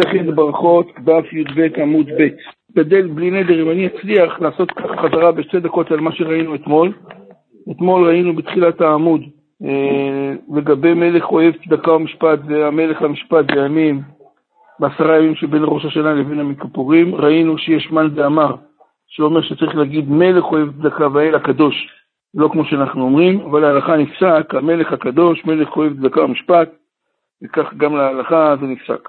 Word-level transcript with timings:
מסכת 0.00 0.34
ברכות, 0.34 0.86
דף 1.04 1.32
י"ב 1.32 1.80
עמוד 1.82 2.10
ב'. 2.18 2.28
גדל 2.76 3.06
בלי 3.06 3.30
נדר, 3.30 3.62
אם 3.62 3.70
אני 3.70 3.86
אצליח 3.86 4.40
לעשות 4.40 4.72
חזרה 5.02 5.32
בשתי 5.32 5.60
דקות 5.60 5.90
על 5.90 6.00
מה 6.00 6.12
שראינו 6.12 6.54
אתמול. 6.54 6.92
אתמול 7.70 8.08
ראינו 8.08 8.36
בתחילת 8.36 8.80
העמוד 8.80 9.20
אה, 9.64 10.32
לגבי 10.54 10.94
מלך 10.94 11.24
אוהב 11.24 11.54
צדקה 11.64 11.92
ומשפט, 11.92 12.38
זה 12.48 12.66
המלך 12.66 13.02
המשפט 13.02 13.44
זה 13.54 13.62
הימים, 13.62 14.00
בעשרה 14.78 15.18
ימים 15.18 15.34
שבין 15.34 15.62
ראש 15.64 15.84
השנה 15.84 16.12
לבין 16.14 16.40
המכפורים. 16.40 17.14
ראינו 17.14 17.58
שיש 17.58 17.92
מן 17.92 18.08
דאמר, 18.08 18.54
שאומר 19.08 19.42
שצריך 19.42 19.76
להגיד 19.76 20.10
מלך 20.10 20.44
אוהב 20.44 20.68
צדקה 20.82 21.08
והאל 21.12 21.34
הקדוש, 21.34 21.88
לא 22.34 22.48
כמו 22.52 22.64
שאנחנו 22.64 23.02
אומרים, 23.02 23.40
אבל 23.40 23.64
ההלכה 23.64 23.96
נפסק, 23.96 24.54
המלך 24.54 24.92
הקדוש, 24.92 25.44
מלך 25.44 25.76
אוהב 25.76 25.92
צדקה 25.96 26.24
ומשפט, 26.24 26.68
וכך 27.42 27.74
גם 27.76 27.96
להלכה 27.96 28.54
זה 28.60 28.66
נפסק. 28.66 29.08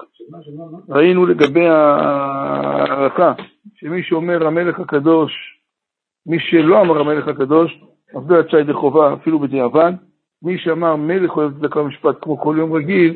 ראינו 0.88 1.26
לגבי 1.26 1.66
ההלכה, 1.68 3.32
שמי 3.74 4.02
שאומר 4.02 4.46
המלך 4.46 4.80
הקדוש, 4.80 5.32
מי 6.26 6.38
שלא 6.40 6.80
אמר 6.80 7.00
המלך 7.00 7.28
הקדוש, 7.28 7.84
עבדו 8.14 8.34
יצא 8.34 8.56
ידי 8.56 8.72
חובה 8.72 9.14
אפילו 9.14 9.38
בדיעבד, 9.38 9.92
מי 10.42 10.58
שאמר 10.58 10.96
מלך 10.96 11.36
אוהב 11.36 11.52
צדקה 11.58 11.80
ומשפט 11.80 12.16
כמו 12.20 12.40
כל 12.40 12.56
יום 12.58 12.72
רגיל, 12.72 13.14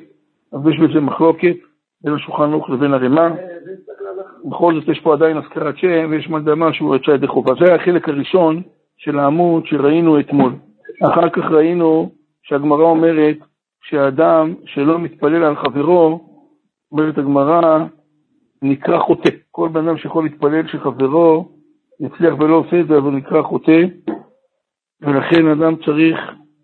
אז 0.53 0.61
יש 0.69 0.79
בזה 0.79 1.01
מחלוקת 1.01 1.57
בין 2.05 2.15
השולחן 2.15 2.53
ערוך 2.53 2.71
לבין 2.71 2.95
הרמ"א. 2.95 3.29
בכל 4.45 4.75
זאת 4.75 4.89
יש 4.89 5.01
פה 5.01 5.13
עדיין 5.13 5.37
הזכרת 5.37 5.79
שם 5.79 6.07
ויש 6.11 6.29
מה 6.31 6.39
לדמה 6.39 6.73
שהוא 6.73 6.97
יצא 6.97 7.11
ידי 7.11 7.27
חובה. 7.27 7.53
זה 7.61 7.65
היה 7.67 7.75
החלק 7.75 8.09
הראשון 8.09 8.63
של 8.97 9.19
העמוד 9.19 9.67
שראינו 9.67 10.21
אתמול. 10.21 10.53
אחר 11.03 11.29
כך 11.29 11.45
ראינו 11.51 12.11
שהגמרא 12.43 12.83
אומרת 12.83 13.37
שאדם 13.89 14.55
שלא 14.65 14.99
מתפלל 14.99 15.45
על 15.45 15.57
חברו, 15.57 16.29
אומרת 16.93 17.19
הגמרא, 17.19 17.85
נקרא 18.63 18.99
חוטא. 18.99 19.31
כל 19.51 19.69
בן 19.69 19.89
אדם 19.89 19.99
שיכול 19.99 20.25
להתפלל 20.25 20.69
שחברו 20.69 21.49
יצליח 22.01 22.35
ולא 22.39 22.57
עושה 22.57 22.81
את 22.81 22.89
זה, 22.89 22.99
אבל 22.99 23.11
נקרא 23.11 23.43
חוטא, 23.43 23.81
ולכן 25.01 25.47
אדם 25.47 25.77
צריך 25.77 26.19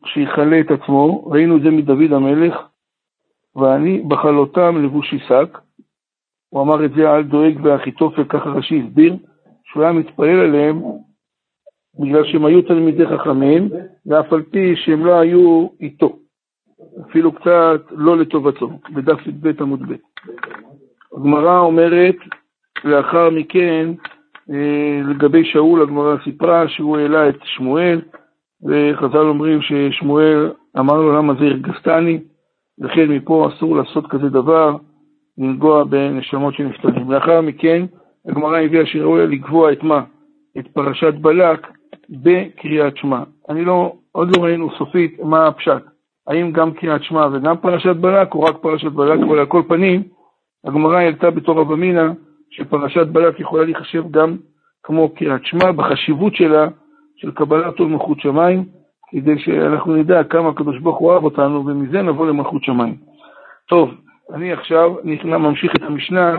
שיכלה 0.07 0.61
את 0.61 0.71
עצמו. 0.71 1.25
ראינו 1.27 1.57
את 1.57 1.63
זה 1.63 1.71
מדוד 1.71 2.13
המלך, 2.13 2.57
ואני 3.57 4.03
בחלותם 4.09 4.85
לבושי 4.85 5.19
שק. 5.19 5.59
הוא 6.49 6.63
אמר 6.63 6.85
את 6.85 6.91
זה 6.95 7.11
על 7.11 7.23
דואג 7.23 7.59
באחיתופל, 7.59 8.25
ככה 8.25 8.49
רש"י 8.49 8.83
הסביר, 8.87 9.17
שהוא 9.65 9.83
היה 9.83 9.93
מתפלל 9.93 10.41
עליהם 10.41 10.83
בגלל 12.01 12.25
שהם 12.25 12.45
היו 12.45 12.63
תלמידי 12.63 13.07
חכמים, 13.07 13.69
ואף 14.07 14.33
על 14.33 14.43
פי 14.43 14.77
שהם 14.77 15.07
לא 15.07 15.21
היו 15.21 15.69
איתו. 15.81 16.22
אפילו 17.11 17.33
קצת 17.33 17.81
לא 17.91 18.17
לטובתו, 18.17 18.71
בדף 18.95 19.27
י"ב 19.27 19.63
עמוד 19.63 19.83
ב'. 19.89 19.95
הגמרא 21.17 21.59
אומרת, 21.59 22.17
לאחר 22.85 23.31
מכן, 23.31 23.91
אה, 24.51 25.01
לגבי 25.09 25.45
שאול, 25.45 25.83
הגמרא 25.83 26.17
סיפרה 26.25 26.69
שהוא 26.69 26.99
העלה 26.99 27.29
את 27.29 27.39
שמואל, 27.45 28.01
וחז"ל 28.65 29.19
אומרים 29.19 29.61
ששמואל 29.63 30.53
אמר 30.79 30.95
לו 30.95 31.17
למה 31.17 31.35
זה 31.35 31.45
הרגסתני, 31.45 32.21
וכן 32.81 33.09
מפה 33.09 33.49
אסור 33.49 33.77
לעשות 33.77 34.07
כזה 34.07 34.29
דבר, 34.29 34.77
לנגוע 35.39 35.85
בנשמות 35.85 36.55
שנפטרים. 36.55 37.13
לאחר 37.13 37.41
מכן, 37.41 37.87
הגמרא 38.29 38.59
הביאה 38.59 38.87
שראוי 38.87 39.27
לקבוע 39.27 39.73
את 39.73 39.83
מה? 39.83 40.03
את 40.59 40.69
פרשת 40.69 41.15
בלק 41.15 41.67
בקריאת 42.11 42.97
שמע. 42.97 43.23
אני 43.49 43.65
לא, 43.65 43.93
עוד 44.13 44.37
לא 44.37 44.45
ראינו 44.45 44.71
סופית 44.79 45.21
מה 45.23 45.47
הפשט. 45.47 45.92
האם 46.27 46.53
גם 46.53 46.73
קריאת 46.73 47.03
שמע 47.03 47.27
וגם 47.33 47.57
פרשת 47.57 47.97
בלק, 47.97 48.35
או 48.35 48.43
רק 48.43 48.57
פרשת 48.57 48.93
בלק, 48.93 49.21
אבל 49.21 49.39
על 49.39 49.47
כל 49.47 49.63
פנים, 49.69 50.03
הגמרא 50.65 50.97
העלתה 50.97 51.31
בתור 51.31 51.61
רב 51.61 51.73
אמינא, 51.73 52.09
שפרשת 52.51 53.07
בלק 53.07 53.41
יכולה 53.41 53.65
להיחשב 53.65 54.05
גם 54.11 54.37
כמו 54.83 55.09
קריאת 55.09 55.47
שמע, 55.47 55.73
בחשיבות 55.73 56.35
שלה, 56.35 56.69
של 57.17 57.31
קבלת 57.31 57.79
עול 57.79 57.89
מלכות 57.89 58.21
שמיים, 58.21 58.65
כדי 59.11 59.39
שאנחנו 59.39 59.97
נדע 59.97 60.25
כמה 60.25 60.49
הקדוש 60.49 60.79
ברוך 60.79 60.99
הוא 60.99 61.11
אוהב 61.11 61.25
אותנו, 61.25 61.67
ומזה 61.67 62.03
נבוא 62.03 62.27
למלכות 62.27 62.65
שמיים. 62.65 62.97
טוב, 63.69 63.91
אני 64.35 64.53
עכשיו 64.53 64.95
נכנע, 65.05 65.39
ממשיך 65.39 65.73
את 65.77 65.83
המשנה 65.83 66.37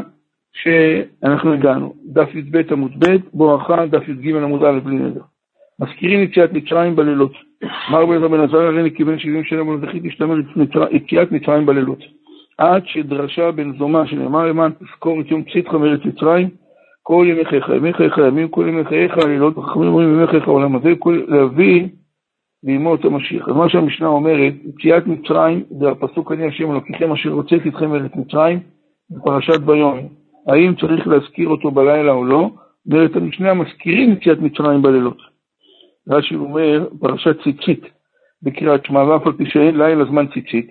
שאנחנו 0.53 1.53
הגענו, 1.53 1.93
דף 2.05 2.35
י"ב 2.35 2.61
עמוד 2.71 2.91
ב', 2.99 3.15
בואכה 3.33 3.85
דף 3.85 4.07
י"ג 4.07 4.35
עמוד 4.35 4.63
א' 4.63 4.79
בלי 4.83 4.95
נדר. 4.95 5.21
מזכירים 5.79 6.23
יציאת 6.23 6.53
מצרים 6.53 6.95
בלילות. 6.95 7.31
אמר 7.89 8.05
בן 8.05 8.23
רבי 8.23 8.37
נזר 8.37 8.57
הריני 8.57 8.91
כבן 8.91 9.19
שבעים 9.19 9.43
שנה 9.43 9.63
ולא 9.63 9.77
זכיתי 9.87 10.07
להשתמר 10.07 10.35
יציאת 10.91 11.31
מצרים 11.31 11.65
בלילות. 11.65 11.99
עד 12.57 12.83
שדרשה 12.85 13.51
בן 13.51 13.77
זומה 13.77 14.07
שנאמר 14.07 14.45
למען 14.45 14.71
תזכור 14.71 15.21
את 15.21 15.31
יום 15.31 15.43
צאתך 15.43 15.73
מארץ 15.73 15.99
מצרים, 16.05 16.49
כל 17.03 17.25
ימי 17.29 17.45
חייך, 17.45 17.69
ימי 17.69 17.93
חייך 17.93 18.17
ימים, 18.17 18.47
כל 18.47 18.65
ימי 18.67 18.85
חייך, 18.85 19.17
הלילות 19.17 19.57
וחכמים 19.57 19.87
אומרים 19.87 20.13
ימי 20.13 20.27
חייך 20.27 20.47
העולם 20.47 20.75
הזה, 20.75 20.93
להביא 21.27 21.87
לימות 22.63 23.05
המשיח. 23.05 23.49
אז 23.49 23.55
מה 23.55 23.69
שהמשנה 23.69 24.07
אומרת, 24.07 24.53
יציאת 24.65 25.07
מצרים, 25.07 25.63
זה 25.79 25.89
הפסוק 25.89 26.31
אני 26.31 26.47
השם 26.47 26.71
אלוקיכם 26.71 27.11
אשר 27.11 27.29
הוצאתי 27.29 27.69
אתכם 27.69 27.89
מארץ 27.89 28.11
מצרים, 28.15 28.59
בפרשת 29.11 29.59
ביום. 29.59 29.99
האם 30.47 30.75
צריך 30.75 31.07
להזכיר 31.07 31.49
אותו 31.49 31.71
בלילה 31.71 32.11
או 32.11 32.25
לא? 32.25 32.49
אומרת 32.91 33.15
המשנה, 33.15 33.53
מזכירים 33.53 34.11
יציאת 34.11 34.39
מצרים 34.41 34.81
בלילות. 34.81 35.32
רש"י 36.09 36.35
אומר, 36.35 36.87
פרשת 36.99 37.43
ציצית 37.43 37.85
בקריאת 38.43 38.85
שמע, 38.85 39.03
ואף 39.03 39.27
על 39.27 39.33
פי 39.33 39.45
שאין 39.45 39.77
לילה 39.77 40.05
זמן 40.05 40.25
ציצית, 40.33 40.67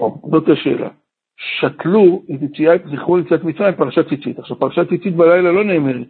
או, 0.00 0.30
זאת 0.30 0.48
השאלה. 0.48 0.88
שתלו 1.36 2.22
את 2.34 2.42
יציאת, 2.42 2.82
זכרו 2.92 3.18
יציאת 3.18 3.44
מצרים, 3.44 3.74
פרשת 3.74 4.08
ציצית. 4.08 4.38
עכשיו, 4.38 4.58
פרשת 4.58 4.88
ציצית 4.88 5.16
בלילה 5.16 5.52
לא 5.52 5.64
נאמרת. 5.64 6.06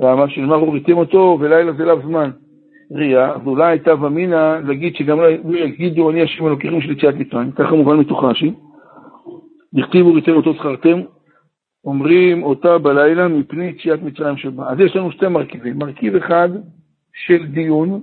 למה? 0.00 0.28
שנאמר, 0.28 0.54
הוריתם 0.54 0.96
אותו, 0.96 1.38
ולילה 1.40 1.72
זה 1.72 1.84
לאו 1.84 2.00
זמן. 2.02 2.30
ראייה, 2.92 3.30
אז 3.30 3.40
אולי 3.46 3.66
הייתה 3.66 3.94
ומינא 3.94 4.58
להגיד 4.66 4.96
שגם 4.96 5.20
לא 5.20 5.26
יגידו, 5.56 6.10
אני 6.10 6.22
השם 6.22 6.46
אלוקיכם 6.46 6.80
של 6.80 6.90
יציאת 6.90 7.14
מצרים, 7.14 7.52
ככה 7.52 7.74
מובן 7.74 7.96
מתוך 7.96 8.24
רש"י. 8.24 8.52
דכתיב 9.74 10.06
וריתם 10.06 10.32
אותו 10.32 10.52
זכרתם, 10.52 11.00
אומרים 11.84 12.42
אותה 12.42 12.78
בלילה 12.78 13.28
מפני 13.28 13.64
יציאת 13.64 14.02
מצרים 14.02 14.36
שבא. 14.36 14.70
אז 14.70 14.80
יש 14.80 14.96
לנו 14.96 15.12
שתי 15.12 15.28
מרכיבים. 15.28 15.78
מרכיב 15.78 16.16
אחד, 16.16 16.48
של 17.14 17.46
דיון, 17.46 18.00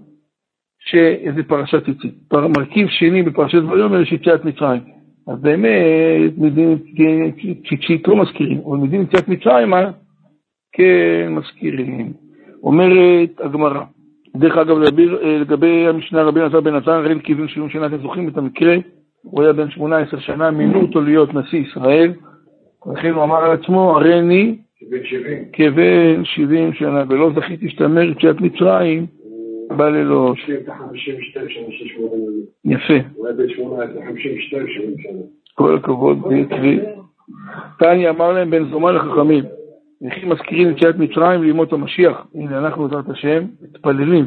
שזה 0.79 1.43
פרשת 1.47 1.85
ציצית. 1.85 2.13
מרכיב 2.57 2.87
שני 2.87 3.23
בפרשת 3.23 3.61
ויאמר 3.63 4.01
יש 4.01 4.11
יציאת 4.11 4.45
מצרים. 4.45 4.81
אז 5.27 5.41
באמת, 5.41 6.33
ציצית 7.69 8.07
לא 8.07 8.15
מזכירים, 8.15 8.61
אבל 8.65 8.77
מדין 8.77 9.01
יציאת 9.01 9.27
מצרים, 9.27 9.73
כן 10.71 11.27
מזכירים. 11.29 12.13
אומרת 12.63 13.29
הגמרא, 13.39 13.81
דרך 14.37 14.57
אגב, 14.57 14.77
לגבי 15.41 15.87
המשנה 15.87 16.23
רבי 16.23 16.39
נזר 16.45 16.61
בן 16.61 16.75
עזר, 16.75 17.03
ראינו 17.05 17.23
כיוון 17.23 17.47
70 17.47 17.69
שנה, 17.69 17.85
אתם 17.85 17.97
זוכרים 17.97 18.27
את 18.27 18.37
המקרה? 18.37 18.75
הוא 19.23 19.43
היה 19.43 19.53
בן 19.53 19.69
18 19.69 20.19
שנה, 20.19 20.51
מינו 20.51 20.81
אותו 20.81 21.01
להיות 21.01 21.33
נשיא 21.33 21.59
ישראל, 21.59 22.13
לכן 22.93 23.13
הוא 23.13 23.23
אמר 23.23 23.43
על 23.43 23.51
עצמו, 23.51 23.97
הריני 23.97 24.57
כבן 25.53 26.25
שבעים 26.25 26.73
שנה, 26.73 27.03
ולא 27.09 27.31
זכיתי 27.35 27.65
להשתמר 27.65 28.01
יציאת 28.01 28.41
מצרים 28.41 29.05
בלילות. 29.77 30.37
יפה. 32.65 32.93
כל 35.55 35.75
הכבוד, 35.75 36.17
צבי. 36.49 36.79
תניא 37.79 38.09
אמר 38.09 38.31
להם 38.31 38.49
בן 38.49 38.69
זומה 38.69 38.91
לחכמים, 38.91 39.43
וכי 40.07 40.25
מזכירים 40.25 40.69
יציאת 40.69 40.95
מצרים 40.95 41.43
לימות 41.43 41.73
המשיח. 41.73 42.27
הנה 42.35 42.57
אנחנו 42.57 42.87
בעזרת 42.87 43.09
השם 43.09 43.43
מתפללים 43.61 44.25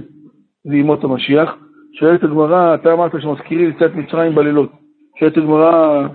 לימות 0.65 1.05
המשיח. 1.05 1.57
שואלת 1.93 2.23
הגמרא, 2.25 2.75
אתה 2.75 2.93
אמרת 2.93 3.13
שמזכירים 3.21 3.71
יציאת 3.71 3.95
מצרים 3.95 4.35
בלילות. 4.35 4.71
שואלת 5.19 5.37
הגמרא, 5.37 6.09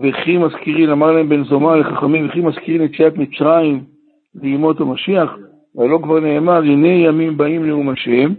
וכי 0.00 0.38
מזכירים, 0.38 0.90
אמר 0.90 1.12
להם 1.12 1.28
בן 1.28 1.44
זומא 1.44 1.74
לחכמים, 1.74 2.28
וכי 2.28 2.40
מזכירים 2.40 2.84
את 2.84 2.90
יציאת 2.90 3.16
מצרים 3.16 3.84
לימות 4.34 4.80
המשיח, 4.80 5.36
ולא 5.74 5.98
כבר 6.02 6.20
נאמר, 6.20 6.62
הנה 6.62 6.88
ימים 6.88 7.36
באים 7.36 7.66
נאום 7.66 7.88
השם. 7.88 8.32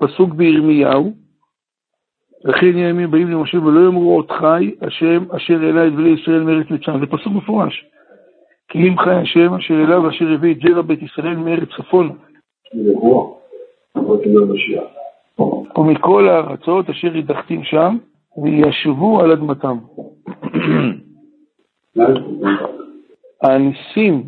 ובפסוק 0.00 0.34
בירמיהו, 0.34 1.12
וכן 2.48 2.78
ימים 2.78 3.10
באים 3.10 3.42
השם, 3.42 3.66
ולא 3.66 3.80
יאמרו 3.84 4.16
עוד 4.16 4.30
חי, 4.30 4.74
השם 4.80 5.24
אשר 5.36 5.62
העלה 5.62 5.86
את 5.86 5.92
בני 5.92 6.08
ישראל 6.08 6.42
מארץ 6.42 6.70
מצרים. 6.70 7.00
זה 7.00 7.06
פסוק 7.06 7.32
מפורש. 7.32 7.84
כי 8.68 8.78
אם 8.78 8.98
חי 8.98 9.14
השם 9.14 9.54
אשר 9.54 9.74
העלה 9.74 10.00
ואשר 10.00 10.28
הביא 10.34 10.54
את 10.54 10.60
זרע 10.60 10.82
בית 10.82 11.02
ישראל 11.02 11.36
מארץ 11.36 11.68
צפון. 11.76 12.16
ומכל 15.76 16.28
הארצות 16.28 16.90
אשר 16.90 17.16
ידחתים 17.16 17.64
שם, 17.64 17.96
וישבו 18.42 19.20
על 19.20 19.32
אדמתם. 19.32 19.76
הניסים, 23.42 24.22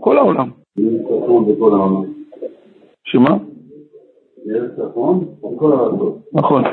כל 0.00 0.16
העולם. 0.18 0.50
שמה? 3.04 3.36
נכון. 6.32 6.64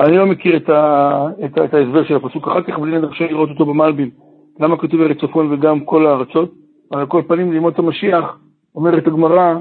אני 0.00 0.16
לא 0.16 0.26
מכיר 0.26 0.56
את, 0.56 1.74
ההסבר 1.74 2.04
של 2.04 2.16
הפסוק 2.16 2.48
אחר 2.48 2.62
כך, 2.62 2.78
אבל 2.78 2.94
אני 2.94 3.08
חושב 3.08 3.24
לראות 3.24 3.50
אותו 3.50 3.66
במלבים. 3.66 4.10
למה 4.60 4.76
כתוב 4.78 5.00
ארץ 5.00 5.16
צפון 5.20 5.52
וגם 5.52 5.80
כל 5.80 6.06
הארצות? 6.06 6.54
על 6.90 7.06
כל 7.06 7.22
פנים, 7.28 7.52
לימוד 7.52 7.74
המשיח, 7.78 8.38
אומרת 8.74 9.06
הגמרא, 9.06 9.54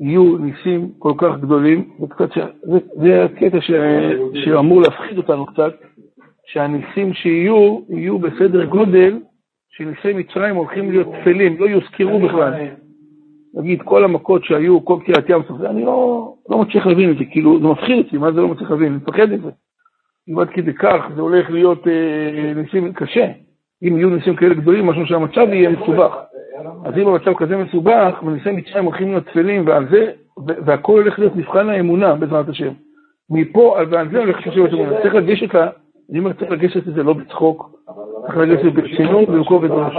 יהיו 0.00 0.38
ניסים 0.38 0.90
כל 0.98 1.12
כך 1.18 1.38
גדולים, 1.40 1.90
ש... 2.34 2.38
זה, 2.62 2.78
זה 3.02 3.24
הקטע 3.24 3.60
ש... 3.60 3.70
שאמור 4.44 4.82
להפחיד 4.82 5.18
אותנו 5.18 5.46
קצת, 5.46 5.74
שהניסים 6.46 7.12
שיהיו, 7.12 7.80
יהיו 7.88 8.18
בסדר 8.18 8.64
גודל 8.64 9.18
שניסי 9.70 10.12
מצרים 10.12 10.56
הולכים 10.56 10.90
להיות 10.90 11.06
תפלים, 11.20 11.56
לא 11.58 11.66
יוזכרו 11.66 12.18
בכלל. 12.20 12.52
נגיד, 13.54 13.82
כל 13.82 14.04
המכות 14.04 14.44
שהיו, 14.44 14.84
כל 14.84 14.98
קריאת 15.06 15.28
ים 15.28 15.42
סוף, 15.48 15.60
אני 15.60 15.84
לא, 15.84 16.34
לא 16.48 16.58
מצליח 16.58 16.86
להבין 16.86 17.10
את 17.10 17.18
זה, 17.18 17.24
כאילו, 17.24 17.58
זה 17.60 17.66
מפחיד 17.66 17.98
אותי, 17.98 18.18
מה 18.18 18.32
זה 18.32 18.40
לא 18.40 18.48
מצליח 18.48 18.70
להבין? 18.70 18.92
אני 18.92 18.96
מפחד 18.96 19.32
מזה. 19.32 19.50
אם 20.28 20.38
עד 20.38 20.48
כדי 20.48 20.72
כך 20.72 21.04
זה 21.14 21.20
הולך 21.20 21.50
להיות 21.50 21.88
אה, 21.88 22.52
ניסים 22.54 22.92
קשה. 22.92 23.26
אם 23.82 23.96
יהיו 23.98 24.10
ניסים 24.10 24.36
כאלה 24.36 24.54
גדולים, 24.54 24.86
משהו 24.86 25.06
שהמצב 25.06 25.46
יהיה 25.52 25.70
מסובך. 25.70 26.16
אז 26.84 26.94
אם 26.98 27.08
המצב 27.08 27.34
כזה 27.34 27.56
מסובך, 27.56 28.22
וניסי 28.22 28.50
מצרים 28.50 28.84
הולכים 28.84 29.08
להיות 29.08 29.26
תפלים, 29.26 29.66
ועל 29.66 29.86
זה, 29.90 30.10
והכל 30.46 30.92
הולך 30.92 31.18
להיות 31.18 31.36
מבחן 31.36 31.68
האמונה, 31.68 32.14
בעזרת 32.14 32.48
השם. 32.48 32.72
מפה, 33.30 33.76
ועל 33.90 34.08
זה 34.10 34.18
הולך 34.18 34.46
להיות 34.46 34.72
אמונה. 34.72 35.00
צריך 35.02 35.14
לגשת, 35.14 35.54
אני 36.10 36.18
אומר, 36.18 36.32
צריך 36.32 36.50
לגשת 36.50 36.86
לזה 36.86 37.02
לא 37.02 37.12
בצחוק, 37.12 37.70
צריך 38.26 38.36
לגשת 38.36 38.72
ברצינות 38.72 39.28
ובכובד 39.28 39.70
ראש. 39.70 39.94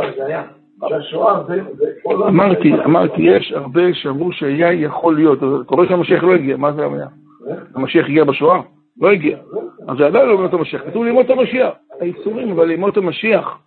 אמרתי, 2.28 2.74
אמרתי, 2.86 3.22
יש 3.22 3.52
הרבה 3.52 3.94
שאמרו 3.94 4.32
שהיה 4.32 4.72
יכול 4.72 5.16
להיות, 5.16 5.38
אתה 5.38 5.76
רואה 5.76 5.88
שהמשיח 5.88 6.24
לא 6.24 6.34
הגיע, 6.36 6.58
מה 6.58 6.72
זה 6.72 6.86
היה? 6.86 7.08
המשיח 7.76 8.06
הגיע 8.06 8.24
בשואה? 8.24 8.62
לא 9.02 9.12
הגיע. 9.12 9.38
אז 9.88 9.98
זה 9.98 10.06
עדיין 10.06 10.26
לא 10.26 10.36
לימוד 10.36 10.54
המשיח, 10.54 10.82
כתוב 10.82 11.04
לימוד 11.04 11.32
המשיח. 11.32 11.74
האיסורים, 12.02 12.52
אבל 12.52 12.66
לימוד 12.66 12.98
המשיח, 12.98 13.60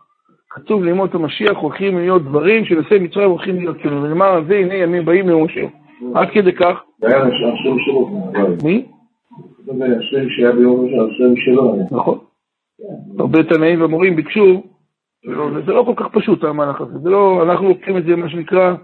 כתוב 0.50 0.85
לימוד 0.85 1.11
המשיח 1.15 1.56
הולכים 1.59 1.99
להיות 1.99 2.25
דברים 2.25 2.65
שנושאי 2.65 2.99
מצרים 2.99 3.31
הולכים 3.31 3.56
להיות 3.56 3.77
כאילו, 3.77 4.03
ונאמר 4.03 4.27
על 4.27 4.45
זה, 4.47 4.56
הנה 4.56 4.75
ימים 4.75 5.05
באים 5.05 5.29
למשה. 5.29 5.67
עד 6.15 6.29
כדי 6.31 6.53
כך. 6.53 6.83
מי? 8.65 8.87
נכון. 11.91 12.19
הרבה 13.19 13.43
תנאים 13.43 13.83
ומורים 13.83 14.17
ביקשו 14.17 14.62
זה 15.67 15.73
לא 15.73 15.83
כל 15.87 15.93
כך 15.97 16.06
פשוט 16.12 16.45
המהלך 16.45 16.81
הזה, 16.81 16.99
זה 16.99 17.11
לא, 17.11 17.43
אנחנו 17.43 17.69
לוקחים 17.69 17.97
את 17.97 18.05
זה, 18.05 18.17
מה 18.17 18.29
שנקרא, 18.29 18.75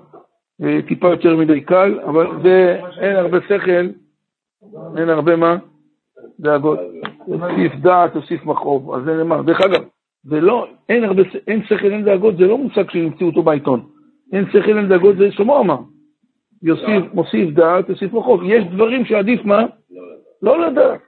אה, 0.63 0.79
טיפה 0.89 1.09
יותר 1.09 1.37
מדי 1.37 1.61
קל, 1.61 2.01
אבל 2.01 2.27
זה, 2.43 2.81
אין 3.01 3.17
הרבה 3.17 3.39
שכל, 3.49 3.87
אין 4.97 5.09
הרבה 5.09 5.37
מה? 5.37 5.57
דאגות. 6.41 6.79
תוסיף 7.27 7.75
דעת, 7.75 8.13
תוסיף 8.13 8.47
מכאוב, 8.47 8.95
אז 8.95 9.05
זה 9.05 9.17
נאמר. 9.17 9.43
דרך 9.43 9.61
אגב, 9.61 9.85
זה 10.25 10.41
לא, 10.41 10.67
אין 10.89 11.05
הרבה, 11.05 11.23
אין 11.49 11.65
שכל, 11.65 11.93
אין 11.93 12.05
דאגות, 12.05 12.37
זה 12.37 12.47
לא 12.47 12.59
מושג 12.59 12.91
שנמצאו 12.91 13.27
אותו 13.27 13.43
בעיתון. 13.43 13.87
אין 14.33 14.45
שכל, 14.53 14.79
אין 14.79 14.89
דאגות, 14.89 15.17
זה 15.17 15.33
שלמה 15.33 15.59
אמר. 15.59 15.79
יוסיף, 16.63 17.15
מוסיף 17.15 17.51
דעת, 17.51 17.87
תוסיף 17.87 18.13
מכאוב. 18.13 18.41
יש 18.45 18.65
דברים 18.65 19.05
שעדיף 19.05 19.45
מה? 19.45 19.63
לא 20.43 20.67
לדעת. 20.67 21.01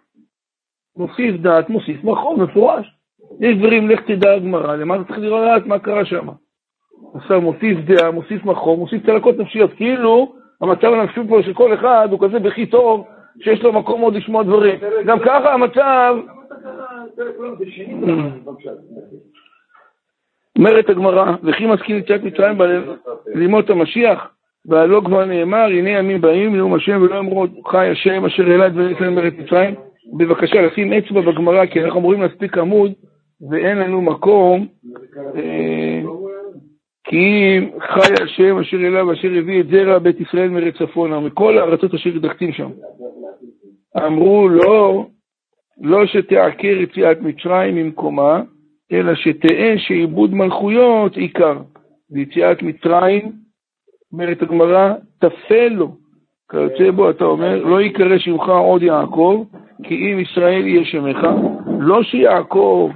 מוסיף 0.96 1.36
דעת, 1.40 1.68
מוסיף 1.68 2.04
מכאוב, 2.04 2.42
מפורש. 2.42 2.92
יש 3.40 3.58
דברים, 3.58 3.90
לך 3.90 4.00
תדע 4.00 4.32
הגמרא, 4.34 4.76
למה 4.76 4.96
אתה 4.96 5.04
צריך 5.04 5.18
לראות 5.18 5.66
מה 5.66 5.78
קרה 5.78 6.04
שם? 6.04 6.28
עכשיו 7.14 7.40
מוסיף 7.40 7.78
דעה, 7.78 8.10
מוסיף 8.10 8.44
מחור, 8.44 8.78
מוסיף 8.78 9.06
צלקות 9.06 9.38
נפשיות, 9.38 9.72
כאילו 9.72 10.32
המצב 10.60 10.92
הנפשי 10.92 11.20
פה 11.28 11.42
של 11.42 11.54
כל 11.54 11.74
אחד 11.74 12.08
הוא 12.10 12.20
כזה 12.20 12.38
בכי 12.38 12.66
טוב, 12.66 13.06
שיש 13.40 13.62
לו 13.62 13.72
מקום 13.72 14.00
עוד 14.00 14.14
לשמוע 14.14 14.42
דברים. 14.42 14.78
גם 15.06 15.18
ככה 15.18 15.54
המצב... 15.54 16.16
אומרת 20.58 20.88
הגמרא, 20.90 21.36
וכי 21.44 21.66
מסכים 21.66 21.96
יציאת 21.96 22.22
מצרים 22.22 22.58
לימות 23.34 23.70
המשיח, 23.70 24.28
והלא 24.66 25.02
כבר 25.04 25.24
נאמר, 25.24 25.64
הנה 25.64 25.90
ימים 25.90 26.20
באים, 26.20 26.56
נאום 26.56 26.74
השם 26.74 27.02
ולא 27.02 27.18
אמרו 27.18 27.46
חי 27.66 27.88
השם 27.88 28.24
אשר 28.24 28.50
העלה 28.50 28.66
את 28.66 28.72
ישראל 28.96 29.10
מארץ 29.10 29.34
מצרים. 29.38 29.74
בבקשה 30.16 30.62
לשים 30.62 30.92
אצבע 30.92 31.20
בגמרא, 31.20 31.66
כי 31.66 31.84
אנחנו 31.84 32.00
אמורים 32.00 32.22
להספיק 32.22 32.58
עמוד 32.58 32.92
ואין 33.50 33.78
לנו 33.78 34.02
מקום, 34.02 34.66
אה, 35.36 36.02
כי 37.04 37.58
אם 37.58 37.68
חי 37.80 38.24
השם 38.24 38.58
אשר 38.58 38.76
אליו 38.76 39.12
אשר 39.12 39.28
הביא 39.38 39.60
את 39.60 39.66
זרע 39.68 39.98
בית 39.98 40.20
ישראל 40.20 40.48
מרץ 40.48 40.74
צפונה, 40.78 41.20
מכל 41.20 41.58
הארצות 41.58 41.94
אשר 41.94 42.18
דחתים 42.18 42.52
שם. 42.52 42.70
אמרו 43.96 44.48
לא, 44.48 45.06
לא 45.82 46.06
שתעקר 46.06 46.76
יציאת 46.82 47.20
מצרים 47.20 47.74
ממקומה, 47.74 48.42
אלא 48.92 49.14
שתהא 49.14 49.76
שעיבוד 49.76 50.34
מלכויות 50.34 51.16
עיקר. 51.16 51.58
ויציאת 52.10 52.62
מצרים, 52.62 53.32
אומרת 54.12 54.42
הגמרא, 54.42 54.92
תפל 55.18 55.68
לו. 55.68 55.96
כיוצא 56.50 56.90
בו 56.90 57.10
אתה 57.10 57.24
אומר, 57.24 57.64
לא 57.64 57.82
יקרא 57.82 58.18
שמך 58.18 58.48
עוד 58.48 58.82
יעקב, 58.82 59.44
כי 59.82 59.94
אם 59.94 60.18
ישראל 60.18 60.66
יהיה 60.66 60.84
שמך. 60.84 61.26
לא 61.78 62.02
שיעקב 62.02 62.90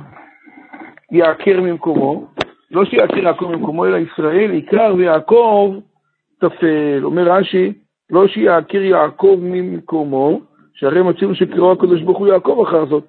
יעקר 1.13 1.61
ממקומו, 1.61 2.27
לא 2.71 2.85
שיעקר 2.85 3.19
יעקב 3.19 3.47
ממקומו, 3.57 3.87
אלא 3.87 3.97
ישראל 3.97 4.51
עיקר 4.51 4.95
ויעקב 4.97 5.75
תפל. 6.41 7.01
אומר 7.03 7.33
רש"י, 7.33 7.73
לא 8.11 8.29
שיעקר 8.29 8.83
יעקב 8.83 9.39
ממקומו, 9.43 10.41
שהרי 10.81 11.03
מצינו 11.03 11.35
שקראו 11.35 11.73
הקדוש 11.73 12.03
ברוך 12.03 12.19
הוא 12.19 12.29
יעקב 12.29 12.65
אחר 12.69 12.87
זאת. 12.87 13.05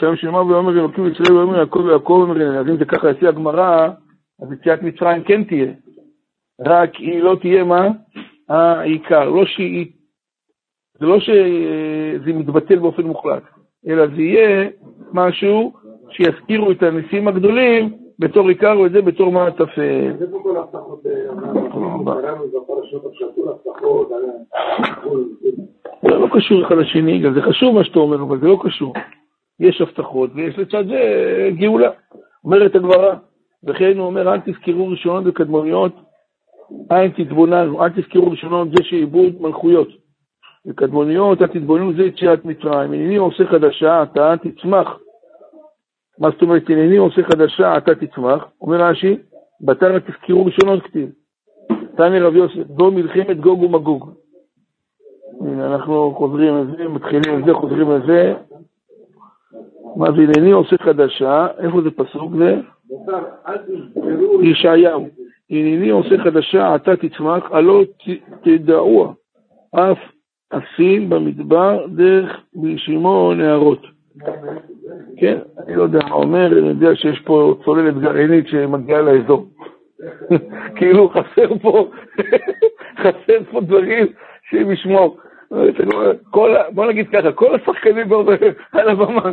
שם 0.00 0.16
שאמר 0.16 0.46
ואומר 0.46 0.72
אלוקים 0.72 1.06
ישראל 1.06 1.32
ואומר 1.32 1.58
יעקב 1.58 1.78
ויעקב 1.78 2.12
אומר 2.22 2.58
אז 2.58 2.66
אם 2.68 2.76
זה 2.76 2.84
ככה 2.84 3.10
לפי 3.10 3.26
הגמרא, 3.26 3.88
אז 4.42 4.52
יציאת 4.52 4.82
מצרים 4.82 5.22
כן 5.22 5.44
תהיה. 5.44 5.72
רק 6.60 6.94
היא 6.94 7.22
לא 7.22 7.36
תהיה 7.40 7.64
מה? 7.64 7.88
העיקר. 8.48 9.30
לא 9.30 9.46
שהיא, 9.46 9.86
זה 11.00 11.06
לא 11.06 11.20
שזה 11.20 12.32
מתבטל 12.32 12.78
באופן 12.78 13.02
מוחלט, 13.02 13.42
אלא 13.88 14.06
זה 14.06 14.22
יהיה 14.22 14.68
משהו 15.12 15.72
שיזכירו 16.10 16.70
את 16.70 16.82
הניסים 16.82 17.28
הגדולים 17.28 17.94
בתור 18.18 18.48
עיקר 18.48 18.80
ואת 18.80 18.92
זה 18.92 19.02
בתור 19.02 19.32
מה 19.32 19.50
טפל. 19.50 20.12
זה 26.02 26.08
לא 26.08 26.28
קשור 26.32 26.66
אחד 26.66 26.74
לשני, 26.74 27.18
גם 27.18 27.34
זה 27.34 27.42
חשוב 27.42 27.74
מה 27.74 27.84
שאתה 27.84 27.98
אומר, 27.98 28.22
אבל 28.22 28.40
זה 28.40 28.46
לא 28.46 28.58
קשור. 28.62 28.94
יש 29.60 29.80
הבטחות 29.80 30.30
ויש 30.34 30.58
לצד 30.58 30.86
זה 30.86 31.50
גאולה. 31.58 31.90
אומרת 32.44 32.74
הגברה, 32.74 33.16
וכן 33.64 33.98
הוא 33.98 34.06
אומר, 34.06 34.32
אל 34.32 34.40
תזכרו 34.40 34.88
ראשונות 34.88 35.24
וקדמוניות, 35.26 35.92
אל 36.92 37.08
תתבוננו, 37.10 37.84
אל 37.84 37.88
תזכרו 37.88 38.30
ראשונות 38.30 38.68
זה 38.68 38.84
שעיבוד 38.84 39.42
מלכויות. 39.42 39.88
וקדמוניות, 40.66 41.42
אל 41.42 41.46
תתבוננו 41.46 41.92
זה 41.92 42.02
יציאת 42.02 42.44
מצרים. 42.44 42.92
הנני 42.92 43.16
עושה 43.16 43.46
חדשה, 43.46 44.02
אתה 44.02 44.34
תצמח. 44.42 44.98
מה 46.18 46.30
זאת 46.30 46.42
אומרת, 46.42 46.70
הנני 46.70 46.96
עושה 46.96 47.22
חדשה, 47.22 47.76
אתה 47.76 47.94
תצמח, 47.94 48.44
אומר 48.60 48.82
רש"י, 48.82 49.16
בתנא 49.60 49.98
תזכרו 49.98 50.44
ראשונות 50.44 50.82
כתיב. 50.82 51.08
תנא 51.96 52.16
רבי 52.16 52.38
יוסף, 52.38 52.68
זו 52.78 52.90
מלחמת 52.90 53.40
גוג 53.40 53.62
ומגוג. 53.62 54.17
הנה, 55.48 55.66
אנחנו 55.66 56.14
חוזרים 56.18 56.54
לזה, 56.56 56.88
מתחילים 56.88 57.42
לזה, 57.42 57.54
חוזרים 57.54 57.90
לזה. 57.90 58.34
מה 59.96 60.12
זה 60.12 60.22
הנני 60.22 60.50
עושה 60.50 60.76
חדשה, 60.78 61.46
איפה 61.58 61.82
זה 61.82 61.90
פסוק 61.90 62.32
זה? 62.38 62.56
ישעיהו. 64.42 65.08
הנני 65.50 65.90
עושה 65.90 66.18
חדשה, 66.24 66.74
אתה 66.74 66.96
תצמח, 66.96 67.52
הלא 67.52 67.82
תדעוה, 68.42 69.12
אף 69.74 69.98
אסים 70.50 71.10
במדבר 71.10 71.86
דרך 71.86 72.40
ברשימו 72.54 73.34
נהרות. 73.34 73.82
כן, 75.16 75.38
אני 75.66 75.76
לא 75.76 75.82
יודע 75.82 75.98
מה 76.08 76.12
אומר, 76.12 76.58
אני 76.58 76.68
יודע 76.68 76.96
שיש 76.96 77.20
פה 77.20 77.54
צוללת 77.64 77.98
גרעינית 77.98 78.48
שמגיעה 78.48 79.02
לאזור. 79.02 79.46
כאילו 80.76 81.08
חסר 81.08 81.58
פה, 81.62 81.90
חסר 83.02 83.44
פה 83.50 83.60
דברים 83.60 84.06
שהם 84.50 84.70
ישמעו. 84.70 85.16
בוא 86.72 86.86
נגיד 86.86 87.08
ככה, 87.12 87.32
כל 87.32 87.54
השחקנים 87.54 88.12
על 88.72 88.88
הבמה, 88.88 89.32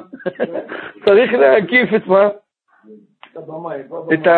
צריך 1.06 1.34
להקיף 1.34 1.90
את 1.96 2.08
מה? 2.08 2.30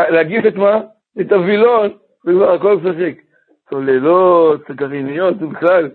להקיף 0.09 0.45
את 0.45 0.55
מה? 0.55 0.81
את 1.21 1.31
הווילון, 1.31 1.89
וכבר 2.25 2.51
הכל 2.51 2.77
משחק. 2.77 3.13
צוללות, 3.69 4.71
גרעיניות, 4.71 5.37
בכלל. 5.37 5.89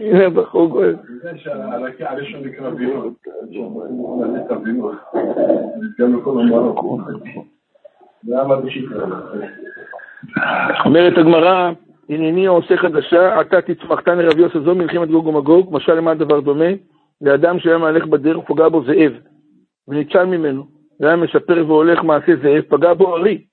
הנה 0.00 0.30
בחור 0.30 0.68
גואל. 0.68 0.96
אומרת 10.84 11.18
הגמרא, 11.18 11.70
הנני 12.08 12.46
עושה 12.46 12.76
חדשה, 12.76 13.40
אתה 13.40 13.60
תצמחתן 13.60 14.18
לרב 14.18 14.38
יוסף 14.38 14.58
זו 14.64 14.74
מלחמת 14.74 15.08
גוג 15.08 15.26
ומגוג, 15.26 15.68
משל 15.74 15.94
למה 15.94 16.10
הדבר 16.10 16.40
דומה? 16.40 16.70
לאדם 17.20 17.58
שהיה 17.58 17.78
מהלך 17.78 18.06
בדרך 18.06 18.38
ופגע 18.38 18.68
בו 18.68 18.84
זאב, 18.84 19.12
וניצל 19.88 20.24
ממנו, 20.24 20.64
והיה 21.00 21.16
מספר 21.16 21.64
והולך 21.66 22.02
מעשה 22.02 22.32
זאב, 22.42 22.60
פגע 22.68 22.94
בו 22.94 23.16
ארי, 23.16 23.44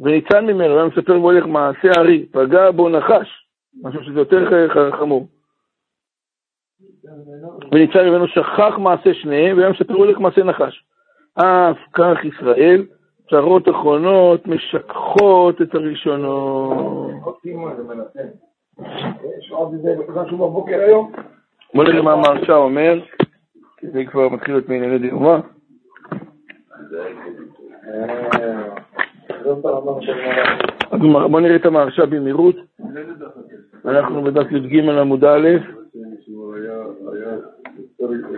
וניצל 0.00 0.40
ממנו, 0.40 0.74
והיה 0.74 0.86
מספר 0.86 1.20
והולך 1.20 1.46
מעשה 1.46 1.88
ארי, 2.00 2.26
פגע 2.32 2.70
בו 2.70 2.88
נחש, 2.88 3.43
משהו 3.82 4.04
שזה 4.04 4.18
יותר 4.18 4.68
חמור. 4.98 5.28
וניצל 7.72 8.10
ממנו 8.10 8.28
שכח 8.28 8.74
מעשה 8.78 9.14
שניהם, 9.14 9.56
והיה 9.56 9.70
מספר 9.70 9.94
והולך 9.94 10.18
מעשה 10.18 10.44
נחש. 10.44 10.84
אף 11.34 11.78
כך 11.92 12.24
ישראל, 12.24 12.86
צרות 13.30 13.68
אחרונות 13.68 14.46
משכחות 14.46 15.62
את 15.62 15.74
הראשונות. 15.74 17.12
בוא 21.74 21.84
נראה 21.84 22.02
מה 22.02 22.12
המרשע 22.12 22.56
אומר, 22.56 23.00
זה 23.82 24.04
כבר 24.04 24.28
מתחיל 24.28 24.54
להיות 24.54 24.68
מענייני 24.68 24.98
דיומה. 24.98 25.40
בוא 31.30 31.40
נראה 31.40 31.56
את 31.56 31.66
המרשע 31.66 32.04
במהירות. 32.04 32.56
אנחנו 33.84 34.22
בדף 34.22 34.52
י"ג 34.52 34.88
עמוד 34.88 35.24
א'. 35.24 35.48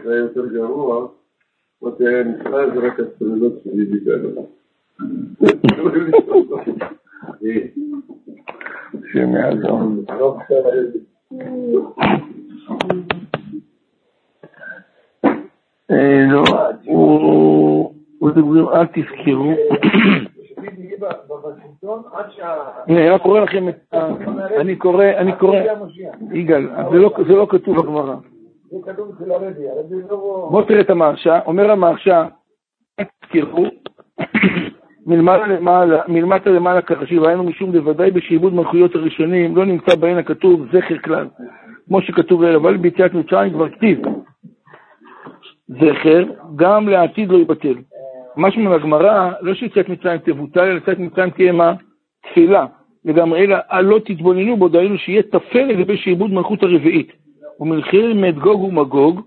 היה 0.05 0.17
יותר 0.17 0.47
גרוע, 0.47 1.07
זה 1.81 2.25
רק 2.83 3.01
הצוללות 3.01 3.53
שלי 3.65 3.85
בגללו. 3.85 4.47
השם 8.95 9.35
יעזור. 9.35 9.81
לא, 16.29 16.45
הוא 16.85 17.93
אל 18.73 18.87
תזכרו. 18.87 19.53
הנה, 22.89 23.11
אני 23.11 23.19
קורא 23.19 23.41
לכם 23.41 23.69
את 23.69 23.95
ה... 23.95 24.09
אני 24.57 24.77
קורא, 24.77 25.05
אני 25.05 25.33
קורא, 25.37 25.59
יגאל, 26.33 26.67
זה 27.27 27.35
לא 27.35 27.47
כתוב 27.51 27.77
בגמרא. 27.79 28.15
בוא 30.51 30.63
תראה 30.63 30.81
את 30.81 30.91
המרשה, 30.91 31.41
אומר 31.47 31.71
המרשה, 31.71 32.27
תזכרו, 33.01 33.67
מלמטה 36.09 36.51
למעלה 36.51 36.83
כחשיב, 36.83 37.25
היינו 37.25 37.43
משום 37.43 37.73
בוודאי 37.73 38.11
בשעבוד 38.11 38.55
מלכויות 38.55 38.95
הראשונים, 38.95 39.57
לא 39.57 39.65
נמצא 39.65 39.97
בהן 39.97 40.19
הכתוב 40.19 40.67
זכר 40.73 40.99
כלל, 40.99 41.29
כמו 41.89 42.03
שכתוב 42.03 42.43
לעיל, 42.43 42.57
אבל 42.57 42.77
ביציאת 42.77 43.15
מצרים 43.15 43.53
כבר 43.53 43.69
כתיב 43.69 44.01
זכר, 45.69 46.25
גם 46.57 46.89
לעתיד 46.89 47.31
לא 47.31 47.37
יבטל. 47.37 47.75
משמע 48.37 48.71
מהגמרא, 48.71 49.31
לא 49.41 49.55
שיציאת 49.55 49.89
מצרים 49.89 50.19
תבוטל, 50.19 50.61
אלא 50.61 50.77
יציאת 50.77 50.99
מצרים 50.99 51.31
תהיה 51.31 51.53
מה? 51.53 51.75
תפילה. 52.31 52.67
לגמרי, 53.05 53.45
אלא 53.45 53.57
לא 53.83 53.99
תתבוננו 53.99 54.57
בו, 54.57 54.69
דהיינו 54.69 54.99
שיהיה 54.99 55.23
תפל 55.23 55.65
לגבי 55.65 55.97
שעבוד 55.97 56.33
מלכות 56.33 56.63
הרביעית. 56.63 57.13
ומלחמת 57.61 58.39
גוג 58.39 58.63
ומגוג, 58.63 59.21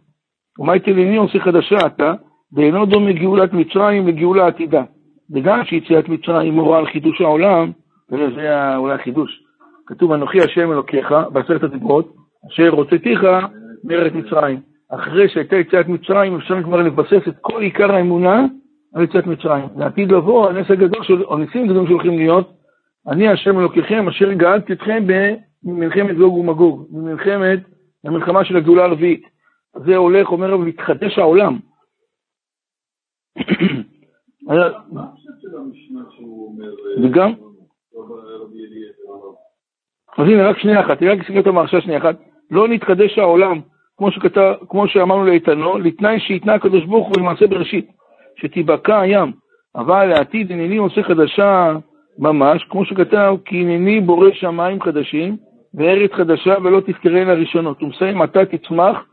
ומאי 0.59 0.79
תליני 0.79 1.17
עושה 1.17 1.39
חדשה 1.39 1.77
אתה, 1.85 2.13
ואינו 2.53 2.85
דומה 2.85 3.11
גאולת 3.11 3.53
מצרים 3.53 4.07
לגאולה 4.07 4.47
עתידה. 4.47 4.83
וגם 5.33 5.65
שיציאת 5.65 6.09
מצרים 6.09 6.53
מורה 6.53 6.77
על 6.77 6.85
חידוש 6.85 7.21
העולם, 7.21 7.71
וזה 8.11 8.75
אולי 8.75 8.95
החידוש. 8.95 9.43
כתוב, 9.87 10.11
אנוכי 10.11 10.41
השם 10.41 10.71
אלוקיך, 10.71 11.13
בעשרת 11.33 11.63
הדיברות, 11.63 12.15
אשר 12.47 12.69
הוצאתיך 12.69 13.23
מארץ 13.83 14.13
מצרים. 14.13 14.59
אחרי 14.89 15.29
שהייתה 15.29 15.55
יציאת 15.55 15.87
מצרים, 15.87 16.35
אפשר 16.35 16.63
כבר 16.63 16.81
לבסס 16.81 17.27
את 17.27 17.35
כל 17.41 17.61
עיקר 17.61 17.91
האמונה 17.91 18.45
על 18.93 19.03
יציאת 19.03 19.27
מצרים. 19.27 19.65
לעתיד 19.77 20.11
לבוא, 20.11 20.49
הנס 20.49 20.71
הגדול, 20.71 21.03
של, 21.03 21.23
או 21.23 21.37
ניסים 21.37 21.67
שהולכים 21.87 22.17
להיות, 22.17 22.53
אני 23.07 23.27
השם 23.27 23.59
אלוקיכם, 23.59 24.07
אשר 24.07 24.33
גאלתי 24.33 24.73
אתכם 24.73 25.03
במלחמת 25.63 26.17
גוג 26.17 26.37
ומגוג, 26.37 26.87
במלחמת, 26.91 27.59
במלחמה 28.03 28.45
של 28.45 28.57
הגדולה 28.57 28.83
הרביעית. 28.83 29.23
זה 29.85 29.95
הולך, 29.95 30.31
אומר, 30.31 30.55
להתחדש 30.55 31.17
העולם. 31.17 31.59
וגם... 37.03 37.33
אז 40.17 40.27
הנה, 40.27 40.49
רק 40.49 40.57
שנייה 40.57 40.81
אחת, 40.81 41.03
רק 41.03 41.19
את 41.39 41.47
המרשה 41.47 41.81
שנייה 41.81 41.99
אחת. 41.99 42.15
לא 42.51 42.67
נתחדש 42.67 43.17
העולם, 43.17 43.59
כמו, 43.97 44.09
כמו 44.69 44.87
שאמרנו 44.87 45.25
לאיתנו, 45.25 45.77
לתנאי 45.77 46.19
שהתנה 46.19 46.53
הקדוש 46.53 46.85
ברוך 46.85 47.07
הוא 47.07 47.15
למעשה 47.19 47.47
בראשית, 47.47 47.89
שתיבקע 48.41 48.99
הים. 48.99 49.31
אבל 49.75 50.05
לעתיד 50.05 50.51
הנני 50.51 50.77
עושה 50.77 51.03
חדשה 51.03 51.75
ממש, 52.19 52.63
כמו 52.63 52.85
שכתב, 52.85 53.35
כי 53.45 53.61
הנני 53.61 54.01
בורא 54.01 54.29
שמיים 54.33 54.81
חדשים, 54.81 55.37
וארץ 55.73 56.11
חדשה 56.11 56.55
ולא 56.63 56.81
תזכרנה 56.85 57.33
ראשונות. 57.33 57.83
ומסיים, 57.83 58.23
אתה 58.23 58.45
תצמח, 58.45 59.05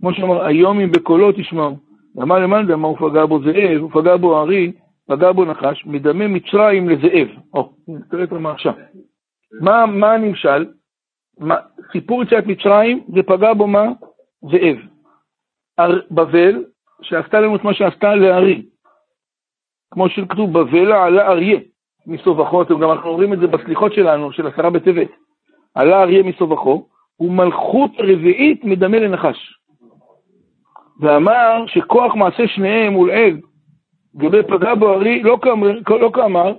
כמו 0.00 0.14
שאמר, 0.14 0.44
היום 0.44 0.80
אם 0.80 0.90
בקולו 0.90 1.32
תשמעו. 1.32 1.76
אמר 2.22 2.38
למאן 2.38 2.66
דאמר 2.66 2.90
ופגע 2.90 3.26
בו 3.26 3.40
זאב, 3.40 3.82
ופגע 3.84 4.16
בו 4.16 4.40
ארי, 4.40 4.72
פגע 5.08 5.32
בו 5.32 5.44
נחש, 5.44 5.86
מדמה 5.86 6.28
מצרים 6.28 6.88
לזאב. 6.88 7.28
או, 7.54 7.72
תראה 8.10 8.24
את. 8.24 8.32
מה, 9.60 9.86
מה 9.86 10.12
הנמשל? 10.12 10.66
סיפור 11.92 12.22
יציאת 12.22 12.46
מצרים, 12.46 13.04
זה 13.14 13.22
פגע 13.22 13.54
בו 13.54 13.66
מה? 13.66 13.84
זאב. 14.42 14.76
בבל, 16.10 16.64
שעשתה 17.02 17.40
לנו 17.40 17.56
את 17.56 17.64
מה 17.64 17.74
שעשתה 17.74 18.14
לארי. 18.14 18.62
כמו 19.90 20.08
שכתוב, 20.08 20.58
בבל 20.58 20.92
עלה 20.92 21.26
אריה 21.26 21.58
מסובכו, 22.06 22.64
גם 22.64 22.90
אנחנו 22.90 23.10
אומרים 23.10 23.32
את 23.32 23.38
זה 23.38 23.46
בסליחות 23.46 23.94
שלנו, 23.94 24.32
של 24.32 24.46
עשרה 24.46 24.70
בטבת. 24.70 25.08
עלה 25.74 26.02
אריה 26.02 26.22
מסובכו, 26.22 26.88
ומלכות 27.20 27.90
רביעית 27.98 28.64
מדמה 28.64 28.98
לנחש. 28.98 29.54
ואמר 31.00 31.64
שכוח 31.66 32.14
מעשה 32.14 32.48
שניהם 32.48 32.92
מול 32.92 33.10
אל, 33.10 33.36
לגבי 34.14 34.42
פגע 34.42 34.74
בו 34.74 34.92
ארי, 34.92 35.22
לא 35.22 35.38
כאמר, 35.42 35.78
לא 35.88 36.10
כאמר 36.14 36.54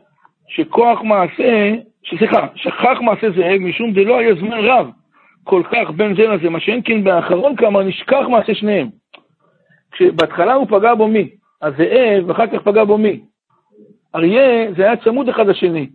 שכוח 0.47 1.01
מעשה, 1.01 1.73
סליחה, 2.09 2.47
שכח 2.55 2.97
מעשה 3.01 3.31
זאב, 3.31 3.57
משום 3.57 3.93
דלא 3.93 4.17
היה 4.19 4.35
זמן 4.35 4.57
רב 4.57 4.89
כל 5.43 5.63
כך 5.71 5.91
בין 5.91 6.15
זה 6.15 6.27
לזה, 6.27 6.49
מה 6.49 6.59
שאין 6.59 6.81
כן 6.85 7.03
באחרון 7.03 7.55
כאמר, 7.55 7.83
נשכח 7.83 8.25
מעשה 8.29 8.55
שניהם. 8.55 8.89
כשבהתחלה 9.91 10.53
הוא 10.53 10.67
פגע 10.67 10.95
בו 10.95 11.07
מי? 11.07 11.29
הזאב, 11.61 12.23
ואחר 12.27 12.47
כך 12.47 12.61
פגע 12.61 12.83
בו 12.83 12.97
מי? 12.97 13.21
אריה, 14.15 14.71
זה 14.77 14.83
היה 14.83 14.97
צמוד 14.97 15.29
אחד 15.29 15.47
לשני, 15.47 15.89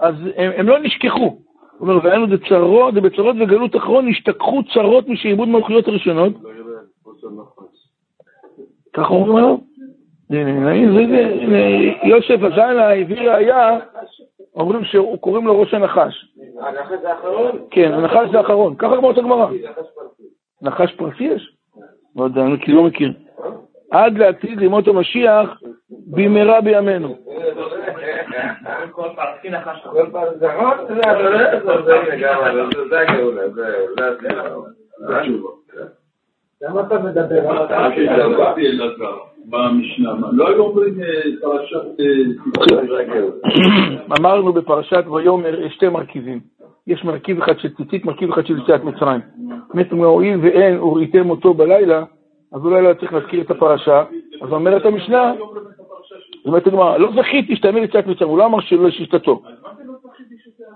אז 0.00 0.14
הם, 0.36 0.52
הם 0.56 0.68
לא 0.68 0.78
נשכחו. 0.78 1.18
הוא 1.78 1.88
אומר, 1.88 2.04
והיינו 2.04 2.26
בצרות, 2.26 2.94
ובצרות 2.96 3.36
וגלות 3.40 3.76
אחרון 3.76 4.08
נשתכחו 4.08 4.62
צרות 4.74 5.08
משעבוד 5.08 5.48
מלכויות 5.48 5.88
הראשונות. 5.88 6.32
ככה 8.92 9.08
אומרים 9.08 9.36
עליו? 9.36 9.56
יוסף 12.02 12.42
הזיינה 12.42 12.92
הביא 12.92 13.30
ראייה, 13.30 13.78
אומרים 14.54 14.84
שקוראים 14.84 15.46
לו 15.46 15.60
ראש 15.60 15.74
הנחש. 15.74 16.34
הנחש 16.60 17.00
זה 17.02 17.12
האחרון? 17.12 17.58
כן, 17.70 17.92
הנחש 17.92 18.30
זה 18.32 18.38
האחרון. 18.38 18.74
ככה 18.74 18.96
גמרת 18.96 19.18
הגמרא. 19.18 19.46
נחש 20.62 20.92
פרסי 20.92 21.24
יש? 21.24 21.52
לא 22.16 22.24
יודע, 22.24 22.42
אני 22.42 22.56
לא 22.68 22.84
מכיר. 22.84 23.12
עד 23.90 24.18
לעתיד 24.18 24.60
לימות 24.60 24.88
המשיח 24.88 25.60
במהרה 26.06 26.60
בימינו. 26.60 27.16
אמרנו 44.20 44.52
בפרשת 44.52 45.04
ויאמר 45.06 45.60
יש 45.60 45.74
שתי 45.74 45.88
מרכיבים. 45.88 46.40
יש 46.86 47.04
מרכיב 47.04 47.42
אחד 47.42 47.58
של 47.58 47.74
ציצית, 47.74 48.04
מרכיב 48.04 48.32
אחד 48.32 48.46
של 48.46 48.58
יציאת 48.58 48.84
מצרים. 48.84 49.20
באמת, 49.74 49.92
הואיל 49.92 50.38
ואין 50.42 50.80
וראיתם 50.80 51.30
אותו 51.30 51.54
בלילה, 51.54 52.04
אז 52.52 52.64
אולי 52.64 52.82
לא 52.82 52.94
צריך 52.94 53.12
להזכיר 53.12 53.40
את 53.40 53.50
הפרשה. 53.50 54.04
אז 54.42 54.52
אומרת 54.52 54.86
המשנה, 54.86 55.34
אומרת 56.44 56.66
הגמרא, 56.66 56.96
לא 56.96 57.10
זכיתי 57.16 57.56
שתאמר 57.56 57.78
יציאת 57.78 58.06
מצרים, 58.06 58.30
הוא 58.30 58.38
לא 58.38 58.46
אמר 58.46 58.60
שלא 58.60 58.88
לשיטתו. 58.88 59.42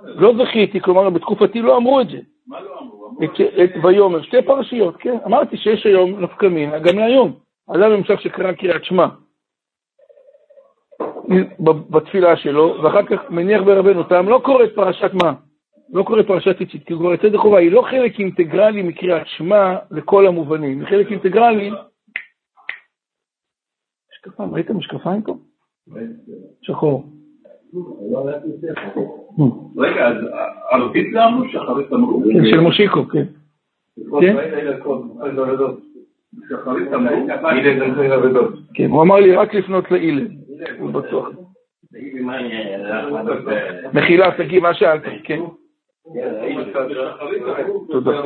לא 0.05 0.35
זכיתי, 0.45 0.81
כלומר 0.81 1.11
בתקופתי 1.11 1.63
לא 1.63 1.77
אמרו 1.77 2.01
את 2.01 2.09
זה. 2.09 2.19
מה 2.47 2.61
לא 2.61 2.79
אמרו? 2.81 3.19
את, 3.25 3.85
ויאמר, 3.85 4.23
שתי 4.23 4.43
פרשיות, 4.43 4.97
כן. 4.97 5.17
אמרתי 5.27 5.57
שיש 5.57 5.87
היום 5.87 6.21
נפקא 6.21 6.47
מינה, 6.47 6.79
גם 6.79 6.99
להיום. 6.99 7.33
אדם 7.71 7.91
למשל 7.91 8.17
שקרא 8.17 8.53
קריאת 8.53 8.85
שמע 8.85 9.07
בתפילה 11.91 12.37
שלו, 12.37 12.83
ואחר 12.83 13.03
כך 13.03 13.31
מניח 13.31 13.63
ברבנו 13.63 14.03
תם, 14.03 14.29
לא 14.29 14.41
קורא 14.45 14.65
את 14.65 14.75
פרשת 14.75 15.11
מה? 15.15 15.33
לא 15.93 16.03
קורא 16.03 16.23
פרשת 16.23 16.61
איצית, 16.61 16.87
כי 16.87 16.95
קורא 16.95 17.15
ידי 17.15 17.39
חובה, 17.39 17.59
היא 17.59 17.73
לא 17.73 17.83
חלק 17.83 18.21
אינטגרלי 18.21 18.83
מקריאת 18.83 19.27
שמע 19.27 19.77
לכל 19.91 20.27
המובנים, 20.27 20.81
היא 20.81 20.89
חלק 20.89 21.11
אינטגרלי... 21.11 21.71
משקפיים, 24.13 24.55
ראית 24.55 24.71
משקפיים 24.71 25.23
פה? 25.23 25.37
שחור. 26.63 27.05
רגע, 29.77 30.09
אז 30.09 30.17
ערבית 30.71 31.13
זה 31.13 31.25
אמרו 31.25 31.49
שחרית 31.49 31.93
אמרו? 31.93 32.23
כן, 32.33 32.45
של 32.51 32.61
מושיקו, 32.61 33.09
כן. 33.09 33.25
כן? 34.21 34.37
אמרו? 36.95 38.49
כן, 38.75 38.91
הוא 38.91 39.03
אמר 39.03 39.17
לי 39.17 39.35
רק 39.35 39.55
לפנות 39.55 39.91
לאילן, 39.91 40.27
הוא 40.79 40.91
בטוח. 40.91 41.29
מחילה, 43.95 44.37
תגיד 44.37 44.63
מה 44.63 44.75
שאלת, 44.75 45.03
כן. 45.25 45.41
תודה. 47.91 48.23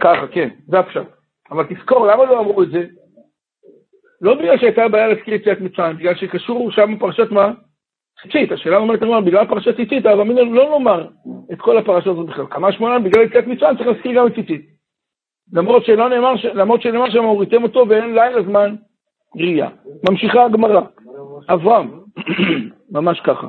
ככה, 0.00 0.26
כן, 0.26 0.48
זה 0.66 0.78
הפשט. 0.78 1.02
אבל 1.50 1.64
תזכור, 1.68 2.06
למה 2.06 2.24
לא 2.24 2.40
אמרו 2.40 2.62
את 2.62 2.70
זה? 2.70 2.86
לא 4.20 4.34
בגלל 4.34 4.58
שהייתה 4.58 4.88
בעיה 4.88 5.08
להזכיר 5.08 5.34
יציאת 5.34 5.60
מצרים, 5.60 5.96
בגלל 5.96 6.14
שקשור 6.14 6.70
שם 6.70 6.98
פרשת 6.98 7.30
מה? 7.30 7.52
ציצית. 8.22 8.52
השאלה 8.52 8.76
אומרת 8.76 9.02
לנו, 9.02 9.24
בגלל 9.24 9.46
פרשת 9.46 9.76
ציצית, 9.76 10.06
אבל 10.06 10.20
אמרנו 10.20 10.54
לא 10.54 10.70
לומר 10.70 11.08
את 11.52 11.60
כל 11.60 11.78
הפרשה 11.78 12.10
הזאת 12.10 12.26
בכלל. 12.26 12.46
כמה 12.50 12.72
שמונה, 12.72 12.98
בגלל 12.98 13.22
יציאת 13.22 13.46
מצרים 13.46 13.76
צריך 13.76 13.88
להזכיר 13.88 14.12
גם 14.12 14.26
את 14.26 14.34
ציצית. 14.34 14.66
למרות 15.52 15.84
שלא 15.84 16.08
נאמר, 16.08 16.34
למרות 16.54 16.82
שנאמר 16.82 17.10
שם, 17.10 17.24
הוריתם 17.24 17.62
אותו 17.62 17.84
ואין 17.88 18.14
לילה 18.14 18.42
זמן 18.42 18.74
ראייה. 19.36 19.68
ממשיכה 20.10 20.44
הגמרא. 20.44 20.80
אברהם, 21.48 22.00
ממש 22.96 23.20
ככה. 23.20 23.48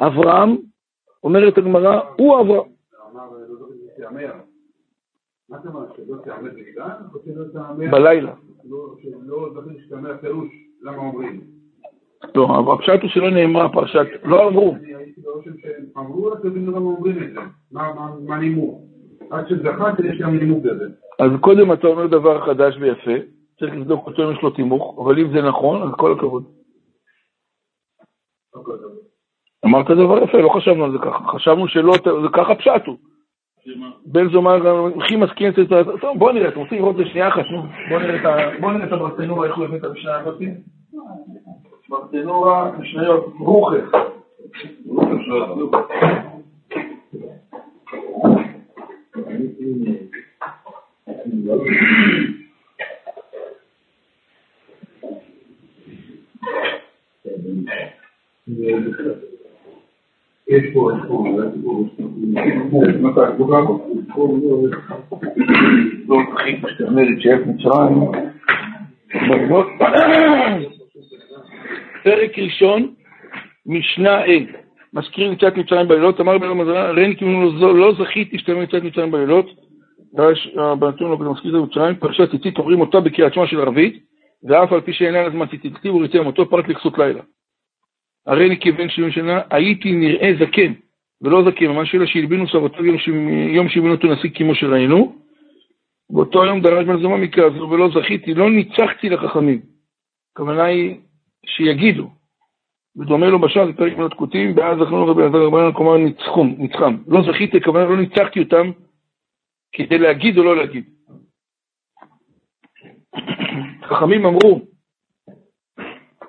אברהם, 0.00 0.56
אומרת 1.24 1.58
הגמרא, 1.58 2.00
הוא 2.16 2.40
אברהם. 2.40 2.68
בלילה. 7.90 8.34
לא, 12.34 12.74
הפשט 12.74 13.02
הוא 13.02 13.10
שלא 13.10 13.30
נאמרה 13.30 13.72
פרשת, 13.72 14.06
לא 14.24 14.48
אמרו. 14.48 14.74
אמרו, 15.96 16.32
אז 16.32 16.44
לא 16.44 16.76
אומרים 16.76 17.22
את 17.22 17.32
זה. 17.32 17.40
מה 17.70 18.38
נימוק? 18.38 18.80
עד 19.30 19.48
שזכרתי 19.48 20.06
יש 20.06 20.20
גם 20.20 20.36
נימוק 20.36 20.64
לזה. 20.64 20.84
אז 21.18 21.30
קודם 21.40 21.72
אתה 21.72 21.86
אומר 21.86 22.06
דבר 22.06 22.46
חדש 22.46 22.76
ויפה, 22.80 23.26
צריך 23.60 23.74
לבדוק 23.74 24.06
אותו 24.06 24.24
אם 24.24 24.32
יש 24.32 24.42
לו 24.42 24.50
תימוך, 24.50 24.98
אבל 24.98 25.18
אם 25.18 25.32
זה 25.32 25.42
נכון, 25.48 25.82
אז 25.82 25.88
כל 25.96 26.12
הכבוד. 26.12 26.44
אמרת 29.64 29.90
דבר 29.90 30.22
יפה, 30.22 30.38
לא 30.38 30.48
חשבנו 30.48 30.84
על 30.84 30.92
זה 30.92 30.98
ככה, 30.98 31.24
חשבנו 31.26 31.68
שלא, 31.68 31.94
זה 32.22 32.28
ככה 32.32 32.54
פשט 32.54 32.86
הוא. 32.86 32.96
בן 34.06 34.28
זומר 34.28 34.86
הכי 34.96 35.16
מסכים 35.16 35.48
את 35.48 35.54
זה, 35.54 35.82
בוא 36.18 36.32
נראה, 36.32 36.48
אתם 36.48 36.60
רוצים 36.60 36.78
לראות 36.78 37.00
את 37.00 37.04
זה 37.04 37.10
שנייה 37.10 37.28
אחת, 37.28 37.44
בוא 38.60 38.72
נראה 38.72 38.86
את 38.86 38.92
הברסנורה, 38.92 39.46
איך 39.46 39.56
הוא 39.56 39.64
הביא 39.64 39.78
את 39.78 39.84
המשנה 39.84 40.18
הזאת. 40.18 40.40
ברסנורה, 41.88 42.70
משניות, 42.78 43.26
רוחס. 43.38 43.78
יש 60.56 60.74
פה, 60.74 60.90
יש 60.92 61.06
פה, 61.08 61.24
לא 66.08 66.18
צריכים 66.28 66.62
שתאמר 66.68 67.02
את 67.02 67.20
שאף 67.20 67.40
מצרים. 67.46 68.00
פרק 72.04 72.38
ראשון, 72.38 72.88
משנה 73.66 74.18
ה' 74.18 74.24
מזכיר 74.94 75.32
יציאת 75.32 75.56
מצרים 75.56 75.88
בלילות, 75.88 76.20
אמר 76.20 76.38
בן 76.38 76.48
המזרע, 76.48 76.90
ראיני 76.90 77.16
כאילו 77.16 77.74
לא 77.74 77.92
זכיתי 77.92 78.38
שתאמר 78.38 78.62
יציאת 78.62 78.82
מצרים 78.82 79.10
בלילות, 79.10 79.46
בנתון 80.78 81.10
לא 81.10 81.32
מזכיר 81.32 81.58
את 81.58 81.68
מצרים, 81.68 81.94
פרשת 81.94 82.30
ציצית 82.30 82.58
אומרים 82.58 82.80
אותה 82.80 83.00
בקריאת 83.00 83.34
שמע 83.34 83.46
של 83.46 83.60
ערבית, 83.60 84.02
ואף 84.48 84.72
על 84.72 84.80
פי 84.80 84.92
שאין 84.92 85.14
לה 85.14 85.30
זמן 85.30 85.46
ציצית, 85.46 85.76
כתיב 85.76 85.94
וריצם 85.94 86.26
אותו 86.26 86.50
פרט 86.50 86.68
לכסות 86.68 86.98
לילה. 86.98 87.20
הרי 88.26 88.46
אני 88.46 88.60
כבן 88.60 88.88
שבעים 88.88 89.10
שנה, 89.10 89.40
הייתי 89.50 89.92
נראה 89.92 90.30
זקן, 90.40 90.72
ולא 91.22 91.42
זקן, 91.50 91.66
ממש 91.66 91.94
אלא 91.94 92.06
שהלבינו 92.06 92.48
סבתו 92.48 92.84
יום 92.84 93.66
אותו 93.90 94.12
נשיא 94.12 94.30
כמו 94.34 94.54
שראינו. 94.54 95.24
באותו 96.10 96.44
יום 96.44 96.60
דרש 96.60 96.86
בן 96.86 97.02
זומא 97.02 97.26
זו, 97.58 97.70
ולא 97.70 97.88
זכיתי, 97.88 98.34
לא 98.34 98.50
ניצחתי 98.50 99.08
לחכמים. 99.08 99.60
הכוונה 100.32 100.64
היא 100.64 100.96
שיגידו. 101.46 102.10
בדומה 102.96 103.26
לו 103.26 103.38
בשעה, 103.38 103.66
זה 103.66 103.72
פרק 103.72 103.96
מנות 103.96 104.14
כותים, 104.14 104.56
ואז 104.56 104.78
זכרנו 104.78 105.06
רבי 105.06 105.22
אלעזר 105.22 105.38
רבנן, 105.38 105.72
כלומר 105.72 105.96
ניצחום, 105.96 106.54
ניצחם. 106.58 106.96
לא 107.06 107.22
זכיתי, 107.22 107.56
הכוונה 107.56 107.84
לא 107.84 107.96
ניצחתי 107.96 108.40
אותם 108.40 108.70
כדי 109.72 109.98
להגיד 109.98 110.38
או 110.38 110.44
לא 110.44 110.56
להגיד. 110.56 110.84
חכמים 113.88 114.26
אמרו 114.26 114.60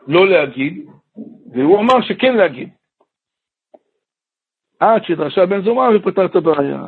לא 0.08 0.28
להגיד, 0.28 0.86
והוא 1.56 1.80
אמר 1.80 2.02
שכן 2.02 2.36
להגיד. 2.38 2.70
עד 4.80 5.04
שדרשה 5.04 5.46
בן 5.46 5.62
זומא 5.62 5.90
ופתר 5.96 6.26
את 6.26 6.36
הבעיה. 6.36 6.82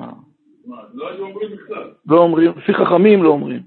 לא 0.94 1.10
היו 1.10 1.26
אומרים 1.26 1.50
בכלל. 1.52 1.92
לא 2.06 2.18
אומרים, 2.18 2.52
לפי 2.58 2.74
חכמים 2.74 3.24
לא 3.24 3.30
אומרים. 3.30 3.62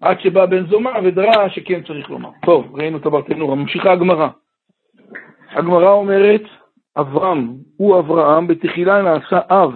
עד 0.00 0.20
שבא 0.20 0.46
בן 0.46 0.66
זומא 0.66 0.98
ודרש 1.04 1.54
שכן 1.54 1.82
צריך 1.82 2.10
לומר. 2.10 2.30
טוב, 2.46 2.76
ראינו 2.76 2.98
את 2.98 3.06
הברטנורה, 3.06 3.54
ממשיכה 3.54 3.92
הגמרא. 3.92 4.28
הגמרא 5.50 5.90
אומרת, 5.90 6.42
אברהם 6.96 7.56
הוא 7.76 7.98
אברהם, 7.98 8.46
בתחילה 8.46 9.02
נעשה 9.02 9.40
אב 9.48 9.70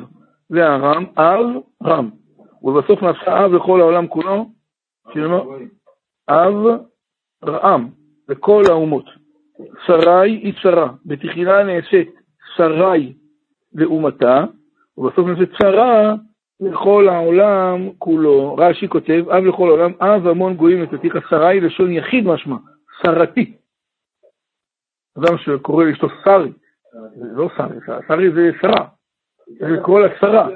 לארם, 0.50 1.04
אב 1.18 1.46
רם, 1.84 2.10
ובסוף 2.62 3.02
נעשה 3.02 3.44
אב 3.44 3.52
לכל 3.52 3.80
העולם 3.80 4.06
כולו, 4.06 4.46
אב 6.28 6.54
רעם, 7.44 7.90
לכל 8.28 8.62
האומות. 8.68 9.25
שרי 9.86 10.30
היא 10.30 10.54
צרה, 10.62 10.88
בתחילה 11.06 11.64
נעשית 11.64 12.14
שרי 12.56 13.12
לאומתה, 13.74 14.44
ובסוף 14.98 15.26
נעשית 15.26 15.50
צרה 15.58 16.14
לכל 16.60 17.08
העולם 17.08 17.90
כולו. 17.98 18.56
רש"י 18.58 18.88
כותב, 18.88 19.24
אב 19.30 19.44
לכל 19.44 19.68
העולם, 19.68 19.92
אב 20.00 20.26
המון 20.26 20.54
גויים 20.54 20.82
נתתיך, 20.82 21.28
שרי 21.28 21.60
לשון 21.60 21.92
יחיד 21.92 22.26
משמע, 22.26 22.56
שרתי. 23.02 23.56
אדם 25.18 25.38
שקורא 25.38 25.84
לאשתו 25.84 26.08
שרי, 26.24 26.52
לא 27.16 27.48
שרי, 27.56 27.76
שרי 28.08 28.30
זה 28.30 28.50
שרה, 28.60 28.86
זה 29.46 29.68
לקרוא 29.68 30.00
לה 30.00 30.08
שרה. 30.20 30.48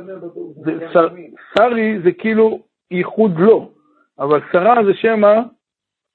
שרי 1.55 2.01
זה 2.05 2.13
כאילו 2.13 2.63
ייחוד 2.91 3.39
לו, 3.39 3.73
אבל 4.19 4.41
שרה 4.53 4.85
זה 4.85 4.95
שם 4.95 5.21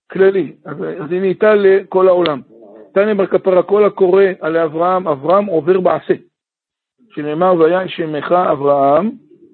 הכללי, 0.10 0.56
אז 0.65 1.12
היא 1.12 1.19
נהייתה 1.19 1.56
לכל 1.56 2.08
העולם. 2.08 2.41
תניא 2.95 3.13
בר 3.13 3.25
כפרה, 3.25 3.63
כל 3.63 3.86
הקורא 3.86 4.23
על 4.41 4.58
אברהם, 4.58 5.08
אברהם 5.08 5.45
עובר 5.45 5.79
בעשה. 5.79 6.13
שנאמר, 7.10 7.53
והיה 7.60 7.88
שמך 7.88 8.31
אברהם, 8.31 9.12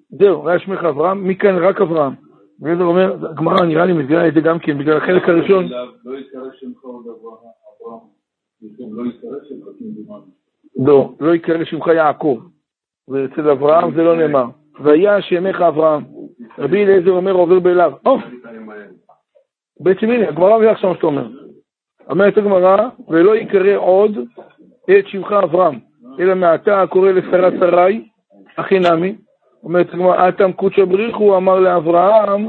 זהו, 0.09 0.43
והיה 0.43 0.59
שמך 0.59 0.83
אברהם, 0.83 1.27
מכאן 1.27 1.57
רק 1.57 1.81
אברהם. 1.81 2.13
וזה 2.61 2.83
אומר, 2.83 3.27
הגמרא 3.29 3.65
נראה 3.65 3.85
לי 3.85 3.93
מביאה 3.93 4.27
את 4.27 4.33
זה 4.33 4.41
גם 4.41 4.59
כן, 4.59 4.77
בגלל 4.77 4.97
החלק 4.97 5.29
הראשון. 5.29 5.67
לא 6.05 6.17
יקרא 6.17 6.41
שמך 6.53 6.81
עוד 6.81 7.05
אברהם. 7.07 7.51
לא. 7.81 7.99
לא, 10.85 11.13
לא 11.19 11.35
יקרא 11.35 11.65
שמך 11.65 11.87
יעקב. 11.87 12.39
ואצל 13.07 13.49
אברהם 13.49 13.95
זה 13.95 14.03
לא 14.03 14.15
נאמר. 14.15 14.45
והיה 14.79 15.21
שמך 15.21 15.61
אברהם. 15.61 16.03
רבי 16.57 16.83
אליעזר 16.83 17.11
אומר 17.11 17.31
עובר 17.31 17.59
בלאו. 17.59 18.17
בעצם 19.79 20.09
הנה, 20.09 20.29
הגמרא 20.29 20.57
מביאה 20.57 20.71
עכשיו 20.71 20.89
מה 20.89 20.95
שאתה 20.95 21.07
אומר. 21.07 21.40
אומרת 22.11 22.37
הגמרא, 22.37 22.77
ולא 23.09 23.35
יקרא 23.35 23.75
עוד 23.75 24.17
את 24.89 25.07
שמך 25.07 25.31
אברהם, 25.31 25.79
אלא 26.19 26.35
מעתה 26.35 26.81
הקורא 26.81 27.11
לשרה 27.11 27.49
שרי, 27.59 28.01
אחי 28.55 28.79
נמי. 28.79 29.15
אומרת 29.63 29.93
הגמרא, 29.93 30.29
אטם 30.29 30.51
קודשא 30.51 30.85
בריחו 30.85 31.37
אמר 31.37 31.59
לאברהם, 31.59 32.47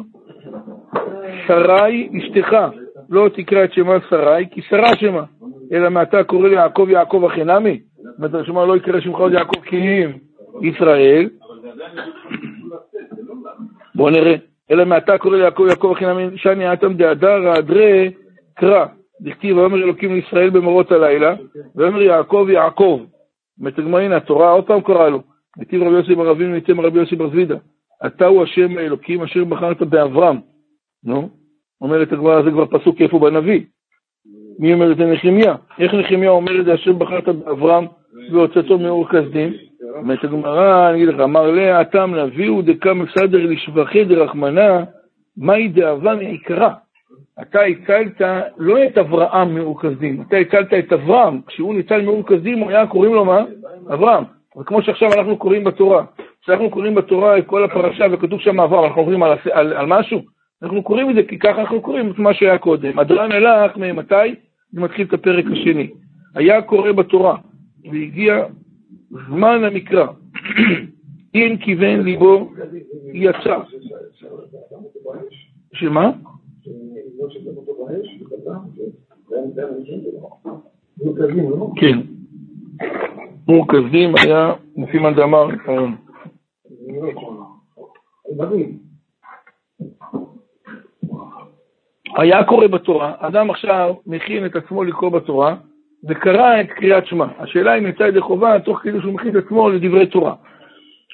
שרי 1.46 2.09
אשתך, 2.18 2.57
לא 3.11 3.29
תקרא 3.29 3.64
את 3.64 3.72
שמה 3.72 3.96
שרי, 4.11 4.46
כי 4.51 4.62
שרה 4.62 4.96
שמה, 4.96 5.22
אלא 5.72 5.90
מעתה 5.90 6.25
קורא 6.25 6.48
ליעקב 6.48 6.87
יעקב 6.90 7.25
אחי 7.25 7.44
נמי. 7.44 7.81
אומרת 8.18 8.35
הגמרא, 8.35 8.66
לא 8.66 8.77
יקרא 8.77 9.01
שמך 9.01 9.18
עוד 9.18 9.33
יעקב 9.33 9.61
כי 9.61 9.77
אם 9.77 10.11
ישראל. 10.62 11.29
בואו 13.94 14.11
נראה. 14.11 14.35
אלא 14.70 14.85
מעתה 14.85 15.18
קורא 15.18 15.37
ליעקב 15.37 15.64
יעקב 15.68 15.92
אחי 15.96 16.07
נמי 16.07 16.38
שני 16.38 16.72
אטם 16.72 16.94
דהדר 16.94 17.59
אדרי 17.59 18.11
קרא. 18.55 18.87
דכתיב 19.22 19.56
ויאמר 19.56 19.76
אלוקים 19.76 20.14
לישראל 20.14 20.50
במורות 20.50 20.92
הלילה, 20.92 21.35
ויאמר 21.76 22.02
יעקב 22.02 22.46
יעקב. 22.50 23.00
מתגמרין 23.58 24.12
התורה 24.12 24.50
עוד 24.50 24.66
פעם 24.66 24.80
קרא 24.80 25.08
לו. 25.08 25.22
דכתיב 25.58 25.82
רבי 25.82 25.94
יוסי 25.94 26.14
בר 26.14 26.30
אבינו 26.30 26.52
ניתן 26.52 26.78
רבי 26.78 26.98
יוסי 26.98 27.16
בר 27.16 27.28
זבידה. 27.28 27.56
אתה 28.06 28.26
הוא 28.26 28.42
השם 28.42 28.78
האלוקים 28.78 29.22
אשר 29.22 29.44
בחרת 29.44 29.82
באברהם. 29.82 30.37
נו, 31.04 31.28
אומרת 31.80 32.12
הגמרא, 32.12 32.42
זה 32.42 32.50
כבר 32.50 32.66
פסוק 32.66 33.00
איפה 33.00 33.18
בנביא. 33.18 33.61
מי 34.58 34.72
אומר 34.72 34.92
את 34.92 34.96
זה? 34.96 35.04
נחמיה. 35.04 35.54
איך 35.78 35.94
נחמיה 35.94 36.30
אומר 36.30 36.61
את 36.61 36.64
זה, 36.64 36.74
אשר 36.74 36.92
בחרת 36.92 37.28
באברהם 37.28 37.85
והוצאתו 38.32 38.78
מאור 38.78 39.08
כסדים? 39.08 39.52
אומרת 39.96 40.24
הגמרא, 40.24 40.90
אני 40.90 40.96
אגיד 40.96 41.08
לך, 41.08 41.20
אמר 41.20 41.50
לה, 41.50 41.80
הטעם 41.80 42.14
נביאו 42.14 42.62
דקם 42.62 43.04
סדר 43.18 43.46
לשבחי 43.46 44.04
דרחמנה, 44.04 44.85
מהי 45.37 45.68
דאבה 45.68 46.14
מעיקרה. 46.14 46.74
אתה 47.40 47.61
הצלת 47.61 48.21
לא 48.57 48.85
את 48.85 48.99
אברהם 48.99 49.55
מאור 49.55 49.81
כסדים, 49.83 50.23
אתה 50.29 50.37
הצלת 50.37 50.75
את 50.75 50.92
אברהם. 50.92 51.40
כשהוא 51.47 51.75
ניצל 51.75 52.03
מאור 52.03 52.27
כסדים, 52.27 52.59
הוא 52.59 52.71
היה 52.71 52.87
קוראים 52.87 53.14
לו 53.14 53.25
מה? 53.25 53.45
אברהם. 53.95 54.25
וכמו 54.61 54.83
שעכשיו 54.83 55.12
אנחנו 55.12 55.37
קוראים 55.37 55.64
בתורה, 55.64 56.05
כשאנחנו 56.42 56.71
קוראים 56.71 56.95
בתורה 56.95 57.38
את 57.38 57.47
כל 57.47 57.64
הפרשה 57.64 58.05
וכתוב 58.12 58.40
שם 58.40 58.61
אברהם, 58.61 58.85
אנחנו 58.85 59.03
קוראים 59.03 59.23
על, 59.23 59.38
על, 59.53 59.73
על 59.73 59.87
משהו? 59.87 60.23
אנחנו 60.62 60.83
קוראים 60.83 61.11
את 61.11 61.14
זה 61.14 61.23
כי 61.23 61.38
ככה 61.38 61.61
אנחנו 61.61 61.81
קוראים 61.81 62.11
את 62.11 62.18
מה 62.18 62.35
שהיה 62.35 62.59
קודם. 62.59 62.99
הדרן 62.99 63.33
הלך 63.33 63.77
ממתי? 63.77 64.35
זה 64.73 64.81
מתחיל 64.81 65.07
את 65.07 65.12
הפרק 65.12 65.45
השני. 65.53 65.90
היה 66.35 66.62
קורא 66.62 66.92
בתורה, 66.92 67.37
והגיע 67.85 68.45
זמן 69.29 69.64
המקרא. 69.64 70.07
אם 71.35 71.57
כיוון 71.61 72.01
ליבו, 72.01 72.53
יצא. 73.12 73.59
שמה? 75.73 76.11
כן. 81.76 81.98
מורכזים 83.48 84.14
היה, 84.16 84.52
לפי 84.76 84.98
מה 84.98 85.12
דאמר, 85.12 85.46
היה 92.16 92.44
קורא 92.44 92.66
בתורה, 92.66 93.14
אדם 93.18 93.50
עכשיו 93.50 93.94
מכין 94.06 94.46
את 94.46 94.56
עצמו 94.56 94.85
לקרוא 94.85 95.11
בתורה, 95.11 95.56
וקרא 96.08 96.61
את 96.61 96.66
קריאת 96.66 97.06
שמע. 97.06 97.26
השאלה 97.38 97.78
אם 97.78 97.87
יצא 97.87 98.02
ידי 98.02 98.20
חובה, 98.20 98.61
תוך 98.61 98.78
כדי 98.78 99.00
שהוא 99.00 99.12
מכין 99.12 99.38
את 99.38 99.44
עצמו 99.44 99.70
לדברי 99.70 100.06
תורה. 100.06 100.35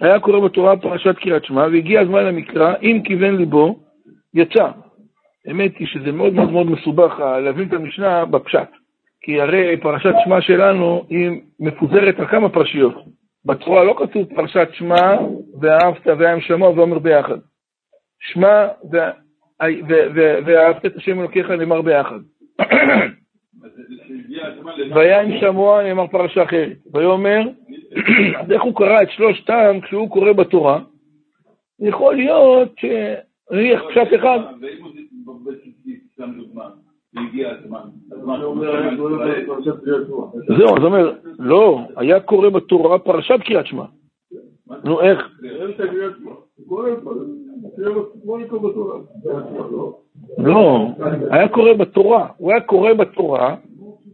היה 0.01 0.21
קורא 0.21 0.41
בתורה 0.41 0.77
פרשת 0.77 1.17
קריאת 1.17 1.45
שמע, 1.45 1.63
והגיע 1.63 2.01
הזמן 2.01 2.25
למקרא, 2.25 2.75
אם 2.83 3.01
כיוון 3.05 3.37
ליבו, 3.37 3.79
יצא. 4.35 4.71
האמת 5.49 5.77
היא 5.79 5.87
שזה 5.87 6.13
מאוד 6.13 6.33
מאוד 6.33 6.51
מאוד 6.51 6.71
מסובך 6.71 7.21
להבין 7.45 7.69
את 7.69 7.73
המשנה 7.73 8.25
בפשט. 8.25 8.69
כי 9.21 9.41
הרי 9.41 9.77
פרשת 9.77 10.15
שמע 10.25 10.41
שלנו 10.41 11.05
היא 11.09 11.31
מפוזרת 11.61 12.19
על 12.19 12.27
כמה 12.27 12.49
פרשיות. 12.49 12.95
בתורה 13.45 13.85
לא 13.85 13.95
כתוב 13.99 14.35
פרשת 14.35 14.69
שמע, 14.73 15.17
ואהבת 15.61 16.07
והיה 16.07 16.41
שמוע 16.41 16.71
ואומר 16.71 16.99
ביחד. 16.99 17.39
שמע 18.21 18.69
ואהבת 20.45 20.87
את 20.87 20.97
השם 20.97 21.21
אלוקיך 21.21 21.51
נאמר 21.51 21.83
ביחד. 21.83 22.19
והיה 24.95 25.23
עם 25.23 25.41
שמוע 25.41 25.83
נאמר 25.83 26.07
פרשה 26.07 26.43
אחרת. 26.43 26.77
ויאמר, 26.95 27.41
אז 28.41 28.53
איך 28.53 28.63
הוא 28.63 28.77
קרא 28.77 29.03
את 29.03 29.11
שלושתם 29.11 29.81
כשהוא 29.83 30.11
קורא 30.11 30.33
בתורה? 30.33 30.81
יכול 31.81 32.17
להיות 32.17 32.73
שנניח 32.79 33.83
פשט 33.91 34.15
אחד. 34.15 34.39
זהו, 40.59 40.77
אז 40.77 40.85
אומר, 40.85 41.13
לא, 41.39 41.81
היה 41.97 42.21
קורא 42.21 42.49
בתורה 42.49 42.99
פרשת 42.99 43.41
קריאת 43.45 43.67
שמע. 43.67 43.85
נו, 44.85 45.01
איך? 45.01 45.29
לא, 50.39 50.87
היה 51.31 51.49
קורא 51.49 51.73
בתורה, 51.73 52.29
הוא 52.37 52.53
היה 52.53 52.61
קורא 52.61 52.93
בתורה, 52.93 53.57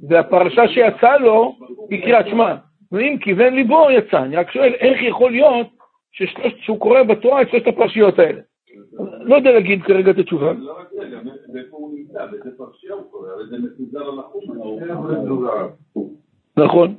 והפרשה 0.09 0.69
שיצאה 0.69 1.19
לו 1.19 1.57
היא 1.91 2.03
קריאת 2.03 2.27
שמע. 2.29 2.55
ואם 2.93 3.17
כיוון 3.21 3.55
ליבו 3.55 3.87
יצא, 3.91 4.23
אני 4.23 4.37
רק 4.37 4.51
שואל 4.51 4.73
איך 4.75 5.03
יכול 5.03 5.31
להיות 5.31 5.67
שהוא 6.61 6.81
קורא 6.81 7.03
בתורה 7.03 7.43
את 7.43 7.51
שלושת 7.51 7.67
הפרשיות 7.67 8.19
האלה. 8.19 8.41
לא 9.21 9.35
יודע 9.35 9.53
להגיד 9.53 9.83
כרגע 9.83 10.11
את 10.11 10.19
התשובה. 10.19 10.53
לא 10.53 10.79
רק 10.79 10.89
זה, 10.93 11.05
גם 11.05 11.29
איפה 11.59 11.77
הוא 11.77 11.99
נמצא, 11.99 12.27
באיזה 12.27 12.51
זה 13.51 13.59
מפוזר 13.59 13.99
על 13.99 14.19
החום. 14.19 14.43
נכון, 16.57 16.95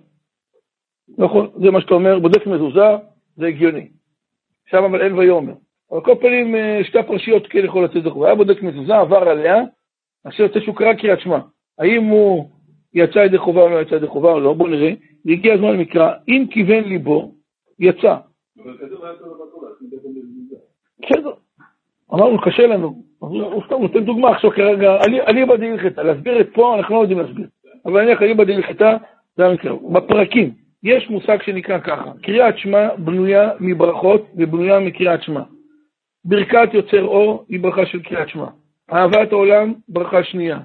נכון, 1.18 1.50
זה 1.64 1.72
מה 1.72 1.82
שאתה 1.82 1.94
אומר, 1.94 2.20
בודק 2.20 2.48
מזוזה, 2.48 2.90
זה 3.38 3.48
הגיוני. 3.48 3.88
שם 4.66 4.84
אבל 4.84 5.02
אין 5.02 5.14
ויאמר. 5.14 5.54
אבל 5.92 6.02
כל 6.02 6.16
פנים, 6.22 6.56
אה, 6.56 6.80
שתי 6.84 7.00
הפרשיות 7.00 7.48
כן 7.48 7.66
יכול 7.66 7.86
לצאת 7.86 8.04
זכור. 8.04 8.26
היה 8.26 8.36
בודק 8.36 8.64
מזוזה, 8.64 8.96
עבר 8.96 9.30
עליה, 9.30 9.64
עכשיו 10.24 10.46
יוצא 10.46 10.60
שהוא 10.60 10.76
קרא 10.76 10.94
קריאת 10.94 11.20
שמע. 11.20 11.40
האם 11.80 12.04
הוא 12.04 12.50
יצא 12.94 13.20
ידי 13.20 13.38
חובה 13.38 13.62
או 13.62 13.70
לא 13.70 13.82
יצא 13.82 13.96
ידי 13.96 14.08
חובה 14.08 14.32
או 14.32 14.40
לא? 14.40 14.54
בואו 14.54 14.70
נראה. 14.70 14.94
והגיע 15.26 15.54
הזמן 15.54 15.74
למקרא, 15.74 16.12
אם 16.28 16.46
כיוון 16.52 16.84
ליבו, 16.84 17.36
יצא. 17.80 18.16
בסדר. 21.00 21.32
אמרנו, 22.14 22.42
קשה 22.42 22.68
לנו. 22.68 23.04
הוא 23.28 23.64
סתם 23.66 23.76
נותן 23.82 24.06
דוגמה 24.06 24.30
עכשיו 24.30 24.52
כרגע, 24.52 24.98
אליבא 25.28 25.56
דהלכתא, 25.56 26.02
להסביר 26.02 26.42
את 26.42 26.50
פה 26.54 26.76
אנחנו 26.78 26.96
לא 26.96 27.02
יודעים 27.02 27.20
להסביר. 27.20 27.48
אבל 27.86 28.04
נניח 28.04 28.22
אליבא 28.22 28.44
דהלכתא, 28.44 28.98
זה 29.38 29.46
המקרה. 29.46 29.76
בפרקים, 29.94 30.52
יש 30.84 31.10
מושג 31.10 31.38
שנקרא 31.42 31.80
ככה, 31.80 32.12
קריאת 32.24 32.58
שמע 32.58 32.96
בנויה 32.98 33.50
מברכות 33.60 34.28
ובנויה 34.36 34.80
מקריאת 34.80 35.24
שמע. 35.24 35.42
ברכת 36.26 36.70
יוצר 36.74 37.04
אור 37.04 37.46
היא 37.50 37.60
ברכה 37.60 37.86
של 37.86 38.02
קריאת 38.02 38.30
שמע. 38.30 38.48
אהבת 38.94 39.32
העולם, 39.32 39.74
ברכה 39.90 40.24
שנייה. 40.24 40.60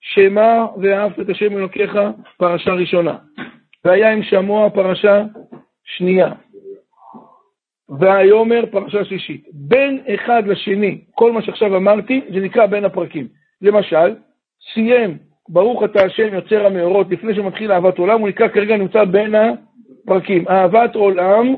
שמע 0.00 0.66
ואהבת 0.82 1.20
את 1.20 1.28
השם 1.28 1.58
אלוקיך, 1.58 1.98
פרשה 2.36 2.72
ראשונה. 2.72 3.16
והיה 3.84 4.12
עם 4.12 4.22
שמוע, 4.22 4.70
פרשה 4.70 5.24
שנייה. 5.84 6.32
והיומר, 7.98 8.64
פרשה 8.70 9.04
שלישית. 9.04 9.44
בין 9.52 10.00
אחד 10.14 10.42
לשני, 10.46 11.00
כל 11.14 11.32
מה 11.32 11.42
שעכשיו 11.42 11.76
אמרתי, 11.76 12.20
זה 12.34 12.40
נקרא 12.40 12.66
בין 12.66 12.84
הפרקים. 12.84 13.26
למשל, 13.62 14.14
סיים, 14.74 15.18
ברוך 15.48 15.84
אתה 15.84 16.02
השם 16.04 16.34
יוצר 16.34 16.66
המאורות, 16.66 17.06
לפני 17.10 17.34
שמתחיל 17.34 17.72
אהבת 17.72 17.98
עולם, 17.98 18.20
הוא 18.20 18.28
נקרא 18.28 18.48
כרגע 18.48 18.76
נמצא 18.76 19.04
בין 19.04 19.34
הפרקים. 19.34 20.48
אהבת 20.48 20.94
עולם, 20.94 21.54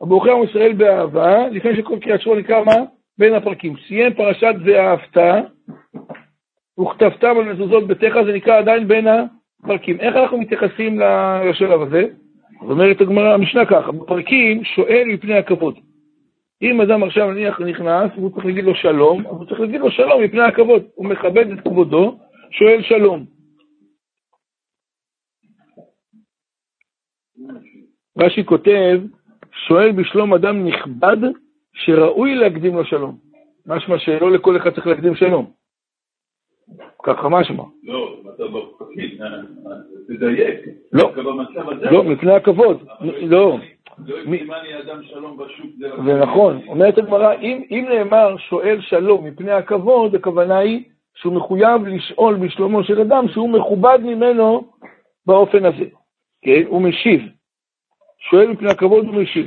הברוכה 0.00 0.32
עם 0.32 0.42
ישראל 0.42 0.72
באהבה, 0.72 1.48
לפני 1.48 1.76
שכל 1.76 1.98
קריאת 1.98 2.20
שמע 2.20 2.34
נקרא 2.34 2.64
מה? 2.64 2.76
בין 3.18 3.34
הפרקים. 3.34 3.74
סיים 3.88 4.14
פרשת 4.14 4.54
ואהבת, 4.64 5.16
וכתבתם 6.80 7.34
על 7.38 7.52
מזוזות 7.52 7.86
ביתך, 7.86 8.14
זה 8.26 8.32
נקרא 8.32 8.58
עדיין 8.58 8.88
בין 8.88 9.06
הפרקים. 9.08 10.00
איך 10.00 10.16
אנחנו 10.16 10.38
מתייחסים 10.38 11.00
לשלב 11.50 11.82
הזה? 11.82 12.04
אומרת 12.60 13.00
הגמרא, 13.00 13.34
המשנה 13.34 13.66
ככה, 13.66 13.92
בפרקים 13.92 14.64
שואל 14.64 15.02
מפני 15.06 15.34
הכבוד. 15.34 15.74
אם 16.62 16.80
אדם 16.80 17.02
עכשיו 17.02 17.32
נניח 17.32 17.60
נכנס, 17.60 18.10
והוא 18.16 18.30
צריך 18.30 18.46
להגיד 18.46 18.64
לו 18.64 18.74
שלום, 18.74 19.26
אז 19.26 19.32
הוא 19.32 19.44
צריך 19.44 19.60
להגיד 19.60 19.80
לו 19.80 19.90
שלום 19.90 20.22
מפני 20.22 20.42
הכבוד. 20.42 20.82
הוא 20.94 21.06
מכבד 21.06 21.50
את 21.50 21.60
כבודו, 21.60 22.18
שואל 22.50 22.82
שלום. 22.82 23.24
רש"י 28.18 28.44
כותב, 28.44 29.00
שואל 29.52 29.92
בשלום 29.92 30.34
אדם 30.34 30.66
נכבד 30.66 31.16
שראוי 31.72 32.34
להקדים 32.34 32.74
לו 32.74 32.84
שלום. 32.84 33.18
משמע 33.66 33.98
שלא 33.98 34.32
לכל 34.32 34.56
אחד 34.56 34.70
צריך 34.70 34.86
להקדים 34.86 35.14
שלום. 35.14 35.57
ככה 37.02 37.28
משמע. 37.28 37.64
לא, 37.82 38.16
אתה 38.34 38.44
בפקיד, 38.46 39.20
תדייק. 40.08 40.60
לא, 40.92 41.12
לא, 41.90 42.04
מפני 42.04 42.32
הכבוד. 42.32 42.82
לא. 43.22 43.58
זה 46.04 46.14
נכון, 46.14 46.60
אומרת 46.68 46.98
הגמרא, 46.98 47.34
אם 47.70 47.86
נאמר 47.88 48.36
שואל 48.36 48.80
שלום 48.80 49.24
מפני 49.24 49.52
הכבוד, 49.52 50.14
הכוונה 50.14 50.58
היא 50.58 50.84
שהוא 51.14 51.32
מחויב 51.32 51.86
לשאול 51.86 52.34
בשלומו 52.34 52.84
של 52.84 53.00
אדם 53.00 53.28
שהוא 53.28 53.50
מכובד 53.50 53.98
ממנו 54.02 54.64
באופן 55.26 55.64
הזה. 55.64 55.84
כן? 56.42 56.62
הוא 56.66 56.82
משיב. 56.82 57.22
שואל 58.30 58.48
מפני 58.48 58.70
הכבוד 58.70 59.06
הוא 59.06 59.14
משיב. 59.14 59.46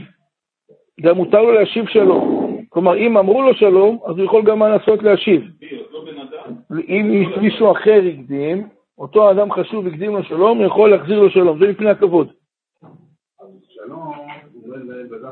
גם 1.01 1.15
מותר 1.15 1.41
לו 1.41 1.51
להשיב 1.51 1.87
שלום. 1.87 2.41
כלומר, 2.69 2.97
אם 2.97 3.17
אמרו 3.17 3.41
לו 3.41 3.53
שלום, 3.53 3.99
אז 4.05 4.17
הוא 4.17 4.25
יכול 4.25 4.43
גם 4.43 4.59
מה 4.59 4.69
לעשות 4.69 5.03
להשיב. 5.03 5.41
אם 6.79 7.25
מישהו 7.41 7.71
אחר 7.71 8.01
הקדים, 8.13 8.67
אותו 8.97 9.31
אדם 9.31 9.51
חשוב 9.51 9.87
הקדים 9.87 10.11
לו 10.11 10.23
שלום, 10.23 10.61
יכול 10.61 10.91
להחזיר 10.91 11.19
לו 11.19 11.29
שלום, 11.29 11.59
זה 11.59 11.71
מפני 11.71 11.89
הכבוד. 11.89 12.31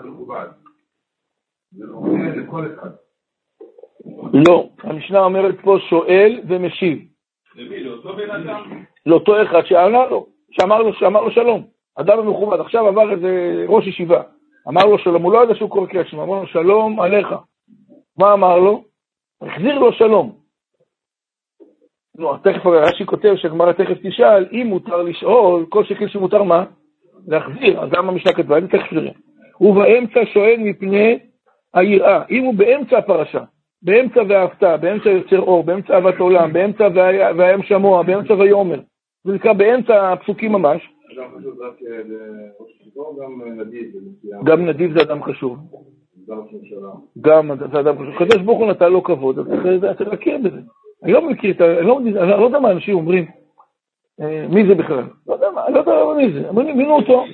מכובד. 0.05 0.47
זה 1.71 1.85
עונה 1.93 2.35
לכל 2.35 2.65
אחד. 2.73 2.89
לא, 4.47 4.69
המשנה 4.83 5.19
אומרת 5.19 5.55
פה 5.61 5.77
שואל 5.89 6.41
ומשיב. 6.47 6.99
למי? 7.55 7.83
לאותו 7.83 8.15
בן 8.15 8.29
אדם? 8.29 8.83
לאותו 9.05 9.43
אחד 9.43 9.65
שענה 9.65 10.05
לו, 10.05 10.27
שאמר 10.51 10.81
לו, 10.81 10.93
שאמר 10.93 11.21
לו 11.21 11.31
שלום. 11.31 11.67
אדם 11.95 12.29
מכובד, 12.29 12.59
עכשיו 12.59 12.87
עבר 12.87 13.11
איזה 13.11 13.65
ראש 13.67 13.87
ישיבה, 13.87 14.21
אמר 14.67 14.85
לו 14.85 14.99
שלום, 14.99 15.23
הוא 15.23 15.33
לא 15.33 15.43
ידע 15.43 15.55
שהוא 15.55 15.69
קורא 15.69 15.87
קריאת 15.87 16.07
שמע, 16.07 16.23
אמר 16.23 16.39
לו 16.41 16.47
שלום 16.47 16.99
עליך. 16.99 17.27
מה 18.17 18.33
אמר 18.33 18.59
לו? 18.59 18.83
החזיר 19.41 19.79
לו 19.79 19.93
שלום. 19.93 20.39
נו, 22.19 22.37
תכף 22.37 22.65
רש"י 22.65 23.05
כותב 23.05 23.33
שהגמרא 23.35 23.71
תכף 23.71 23.97
תשאל, 24.03 24.45
אם 24.51 24.67
מותר 24.69 25.01
לשאול, 25.01 25.65
כל 25.69 25.83
שכן 25.83 26.07
שמותר 26.07 26.43
מה? 26.43 26.65
להחזיר, 27.27 27.79
אז 27.79 27.89
למה 27.93 28.11
המשנה 28.11 28.33
כתבה? 28.33 28.57
אני 28.57 28.67
תכף 28.67 28.93
נראה. 28.93 29.11
ובאמצע 29.61 30.19
שואל 30.33 30.55
מפני 30.59 31.19
היראה. 31.73 32.23
אם 32.29 32.43
הוא 32.43 32.53
באמצע 32.53 32.97
הפרשה, 32.97 33.43
באמצע 33.81 34.21
ואהבת, 34.29 34.63
באמצע 34.81 35.09
יוצר 35.09 35.39
אור, 35.39 35.63
באמצע 35.63 35.93
אהבת 35.93 36.19
עולם, 36.19 36.53
באמצע 36.53 36.87
והים 37.37 37.63
שמוע, 37.63 38.03
באמצע 38.03 38.33
ויאמר, 38.33 38.79
זה 39.23 39.33
נקרא 39.33 39.53
באמצע 39.53 40.13
הפסוקים 40.13 40.51
ממש, 40.51 40.89
גם 44.43 44.65
נדיב 44.65 44.97
זה 44.97 45.01
אדם 45.01 45.23
חשוב, 45.23 45.57
גם 47.21 47.49
זה 47.71 47.79
אדם 47.79 47.95
חשוב. 47.97 48.15
הקדוש 48.15 48.41
ברוך 48.41 48.59
הוא 48.59 48.67
נתן 48.67 48.91
לו 48.91 49.03
כבוד, 49.03 49.39
אז 49.39 49.45
צריך 49.97 50.09
להכיר 50.09 50.37
בזה. 50.43 50.59
אני 51.03 51.13
לא 51.13 51.29
מכיר 51.29 51.51
את 51.51 51.61
ה... 51.61 51.77
אני 51.79 51.87
לא 51.87 51.97
אני 51.97 52.13
לא 52.29 52.45
יודע 52.45 52.59
מה 52.59 52.71
אנשים 52.71 52.95
אומרים, 52.95 53.25
אה, 54.21 54.45
מי 54.49 54.67
זה 54.67 54.75
בכלל? 54.75 55.03
לא 55.27 55.33
יודע 55.33 55.51
מה, 55.51 55.69
לא 55.69 55.79
יודע 55.79 55.91
מי 56.17 56.33
זה. 56.33 56.51
מינו 56.51 56.95
אותו, 56.95 57.25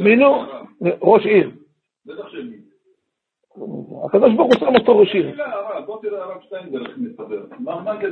מינו 0.00 0.44
ראש 1.02 1.26
עיר. 1.26 1.50
הקדוש 4.04 4.34
ברוך 4.34 4.52
הוא 4.52 4.60
שם 4.60 4.74
אותו 4.74 4.98
ראש 4.98 5.14
עיר. 5.14 5.36
בוא 5.86 6.02
תראה 6.02 6.24
הרב 6.24 6.40
שטיינברג 6.40 6.88
מסתבר. 6.96 7.42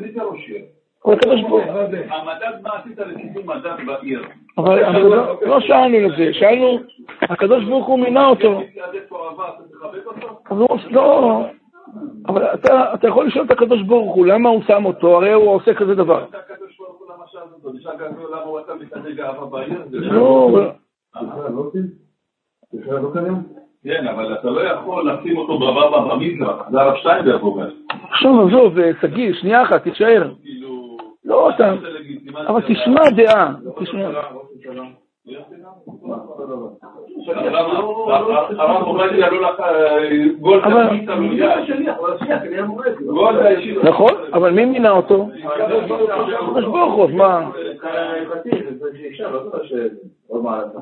מי 0.01 0.13
זה 0.13 0.23
ראש 0.23 0.49
עיר? 0.49 0.65
הקדוש 1.05 1.41
ברוך 1.41 1.53
הוא... 1.53 1.61
המדד, 1.61 2.63
מה 2.63 2.71
עשית 2.75 2.99
לקידום 2.99 3.47
מדד 3.47 3.77
בעיר? 3.87 4.23
אבל 4.59 4.85
אבל 4.85 5.03
לא- 5.03 5.47
לא 5.47 5.61
שאלנו 5.61 6.09
לזה, 6.09 6.35
שאלנו, 6.35 6.79
הקדוש 7.23 7.65
ברוך 7.65 7.87
הוא 7.87 7.99
מינה 7.99 8.27
אותו. 8.27 8.63
אז 10.51 10.59
הוא 10.59 10.79
לא, 10.91 11.41
אבל 12.27 12.45
אתה, 12.55 12.95
אתה 12.95 13.09
יכול 13.09 13.27
לשאול 13.27 13.45
את 13.47 13.51
הקדוש 13.51 13.83
ברוך 13.83 14.15
הוא, 14.15 14.27
למה 14.27 14.49
הוא 14.49 14.63
שם 14.67 14.85
אותו? 14.85 15.17
הרי 15.17 15.33
הוא 15.33 15.49
עושה 15.49 15.75
כזה 15.75 15.95
דבר. 15.95 16.25
לא, 19.93 20.51
לא 20.53 20.75
לא? 21.51 21.71
כן, 23.85 24.07
אבל 24.09 24.35
אתה 24.35 24.51
לא 24.51 24.61
יכול 24.61 25.11
לשים 25.11 25.39
אותו 25.39 25.59
בבבא 25.59 26.15
במזרח, 26.15 26.71
זה 26.71 26.81
הרב 26.81 26.97
שטיינברג 26.97 27.43
אומר. 27.43 27.71
עכשיו 28.11 28.47
עזוב, 28.47 28.79
אה, 28.79 28.91
שגיא, 29.01 29.33
שנייה 29.33 29.63
אחת, 29.63 29.83
תישאר. 29.83 30.33
כאילו... 30.43 30.97
לא, 31.25 31.51
אתה. 31.51 31.75
אבל 32.49 32.61
תשמע 32.63 33.11
דעה, 33.17 33.55
תשמע. 33.81 34.09
הרב 38.59 38.83
עובדיה 38.87 39.31
לא 39.31 39.43
לקח... 39.53 39.65
גולדה 40.41 40.67
אבל- 40.67 40.89
שליטה 40.89 41.13
יודע. 41.13 41.97
גולדה 43.07 43.49
השאיר... 43.49 43.89
נכון, 43.89 44.13
אבל 44.33 44.51
מי 44.51 44.65
מינה 44.65 44.91
אותו? 44.91 45.29
הקדוש 45.45 46.65
ברוך 46.65 46.95
הוא, 46.95 47.11
מה? 47.11 47.51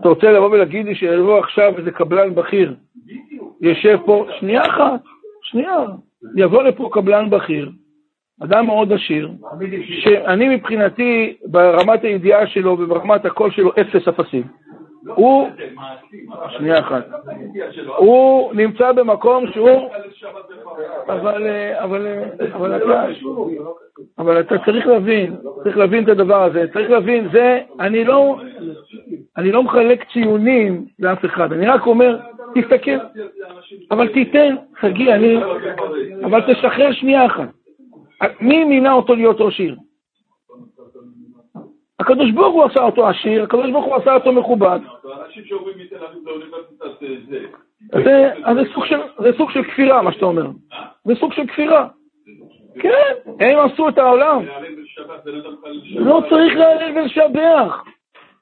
אתה 0.01 0.09
רוצה 0.09 0.33
לבוא 0.33 0.51
ולהגיד 0.51 0.87
לי 0.87 0.95
שיבוא 0.95 1.39
עכשיו 1.39 1.73
איזה 1.79 1.91
קבלן 1.91 2.35
בכיר, 2.35 2.75
יושב 3.61 3.99
פה, 4.07 4.27
שנייה 4.39 4.63
אחת, 4.63 5.01
שנייה, 5.43 5.85
יבוא 6.37 6.63
לפה 6.63 6.89
קבלן 6.93 7.31
בכיר, 7.31 7.71
אדם 8.45 8.67
מאוד 8.67 8.93
עשיר, 8.93 9.31
שאני 9.89 10.57
מבחינתי, 10.57 11.37
ברמת 11.45 12.05
הידיעה 12.05 12.47
שלו 12.47 12.77
וברמת 12.79 13.25
הקול 13.25 13.51
שלו, 13.51 13.73
אפס 13.81 14.09
אפסים. 14.09 14.43
הוא, 15.15 15.49
שנייה 16.49 16.79
אחת, 16.79 17.07
הוא 17.97 18.53
נמצא 18.55 18.93
במקום 18.93 19.53
שהוא, 19.53 19.91
אבל, 21.09 21.47
אבל, 21.73 22.07
אבל 22.55 22.77
אתה, 22.77 23.07
אבל 24.19 24.41
אתה 24.41 24.55
צריך 24.65 24.87
להבין, 24.87 25.37
צריך 25.63 25.77
להבין 25.77 26.05
את 26.05 26.09
הדבר 26.09 26.43
הזה, 26.43 26.65
צריך 26.73 26.91
להבין, 26.91 27.29
זה, 27.33 27.61
אני 27.81 28.05
לא, 28.05 28.37
אני 29.37 29.53
לא 29.53 29.63
מחלק 29.63 30.05
ציונים 30.13 30.85
לאף 30.99 31.25
אחד, 31.25 31.53
אני 31.53 31.67
רק 31.67 31.87
אומר, 31.87 32.19
תסתכל, 32.55 32.99
אבל 33.91 34.09
תיתן, 34.09 34.55
שגיא, 34.81 35.15
אני, 35.15 35.37
אבל 36.25 36.53
תשחרר 36.53 36.93
שנייה 36.93 37.27
אחת. 37.27 37.56
מי 38.41 38.65
מינה 38.65 38.93
אותו 38.93 39.15
להיות 39.15 39.37
ראש 39.41 39.61
עיר? 39.61 39.77
הקדוש 42.01 42.31
ברוך 42.31 42.55
הוא 42.55 42.65
עשה 42.65 42.83
אותו 42.83 43.09
עשיר, 43.09 43.43
הקדוש 43.43 43.71
ברוך 43.71 43.85
הוא 43.85 43.95
עשה 43.95 44.15
אותו 44.15 44.33
מכובד. 44.33 44.79
אה, 47.95 48.01
זה. 49.25 49.33
סוג 49.37 49.51
של, 49.51 49.63
כפירה, 49.63 50.03
מה 50.03 50.13
שאתה 50.13 50.27
אומר. 50.27 50.47
זה 51.05 51.15
סוג 51.15 51.33
של 51.33 51.47
כפירה. 51.47 51.89
כן, 52.81 53.33
הם 53.41 53.59
עשו 53.59 53.89
את 53.89 53.99
העולם. 53.99 54.43
לשבת. 54.83 55.27
לא 55.97 56.21
צריך 56.29 56.57
להלל 56.57 56.99
ולשבח, 56.99 57.85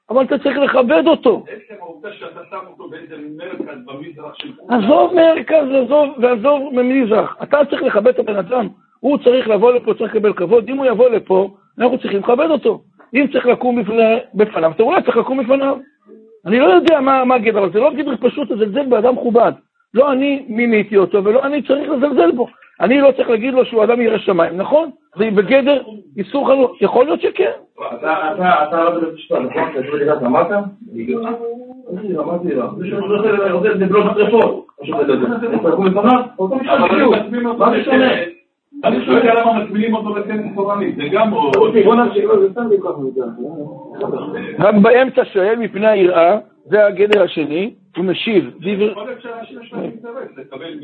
אבל 0.09 0.23
אתה 0.23 0.37
צריך 0.37 0.57
לכבד 0.57 1.07
אותו. 1.07 1.43
עזוב 4.69 5.13
מרכז, 5.13 5.67
עזוב 5.83 6.09
ועזוב 6.21 6.73
ממזרח. 6.73 7.37
אתה 7.43 7.57
צריך 7.69 7.83
לכבד 7.83 8.07
את 8.07 8.19
הבן 8.19 8.35
אדם. 8.35 8.67
הוא 9.05 9.17
צריך 9.17 9.47
לבוא 9.49 9.71
לפה, 9.71 9.93
צריך 9.93 10.15
לקבל 10.15 10.33
כבוד. 10.33 10.69
אם 10.69 10.77
הוא 10.77 10.85
יבוא 10.85 11.09
לפה, 11.09 11.49
אנחנו 11.79 11.97
צריכים 11.97 12.19
לכבד 12.19 12.49
אותו. 12.49 12.81
אם 13.13 13.25
צריך 13.33 13.45
לקום 13.45 13.81
בפני- 13.81 14.17
בפניו, 14.33 14.71
אתה 14.75 14.83
אולי 14.83 15.01
צריך 15.01 15.17
לקום 15.17 15.43
בפניו. 15.43 15.77
אני 16.45 16.59
לא 16.59 16.65
יודע 16.65 16.99
מה 16.99 17.25
מה 17.25 17.35
אבל 17.35 17.71
זה 17.71 17.79
לא 17.79 17.93
גדר 17.93 18.15
פשוט 18.21 18.51
לזלזל 18.51 18.85
באדם 18.85 19.13
מכובד. 19.13 19.51
לא 19.93 20.11
אני 20.11 20.45
מיניתי 20.47 20.97
אותו 20.97 21.23
ולא 21.23 21.43
אני 21.43 21.61
צריך 21.61 21.89
לזלזל 21.89 22.31
בו. 22.31 22.47
אני 22.81 23.01
לא 23.01 23.11
צריך 23.11 23.29
להגיד 23.29 23.53
לו 23.53 23.65
שהוא 23.65 23.83
אדם 23.83 24.01
ירא 24.01 24.17
שמיים, 24.17 24.57
נכון? 24.57 24.89
זה 25.17 25.29
בגדר 25.31 25.81
איסור 26.17 26.47
חנות. 26.47 26.77
יכול 26.81 27.05
להיות 27.05 27.21
שכן. 27.21 27.51
אתה 28.67 28.83
לא 28.83 28.89
בבית 28.89 29.13
משפט, 29.13 29.37
נכון? 29.37 29.63
אתה 29.71 29.79
יושב 29.79 29.93
לקראת 29.95 30.23
אמרת? 30.23 30.47
אמרתי 32.19 32.53
לה. 32.53 32.65
מישהו 32.77 32.97
רוצה 33.51 33.69
לבלוט 33.69 34.05
שרפות. 34.17 34.67
אתה 34.83 34.87
מה 37.57 37.71
זה 37.71 37.83
שונה? 37.83 38.34
אני 38.83 39.05
לא 39.05 39.13
יודע 39.13 39.33
למה 39.33 39.63
מצביעים 39.63 39.95
אותו 39.95 40.13
בכנסת 40.13 40.55
תורנית, 40.55 40.95
זה 40.95 41.03
גם... 41.11 41.31
לא, 41.33 41.51
זה 41.73 41.79
מיותר. 42.99 43.25
רק 44.59 44.75
באמצע 44.75 45.25
שואל 45.25 45.55
מפני 45.55 45.87
היראה, 45.87 46.37
זה 46.65 46.85
הגדר 46.85 47.23
השני, 47.23 47.73
הוא 47.97 48.05
משיב. 48.05 48.51
יכול 48.91 49.05
להיות 49.05 49.21
שאנשים 49.21 49.61
יש 49.61 49.73
להם 49.73 49.83
אינטרס 49.83 50.37
לקבל 50.37 50.79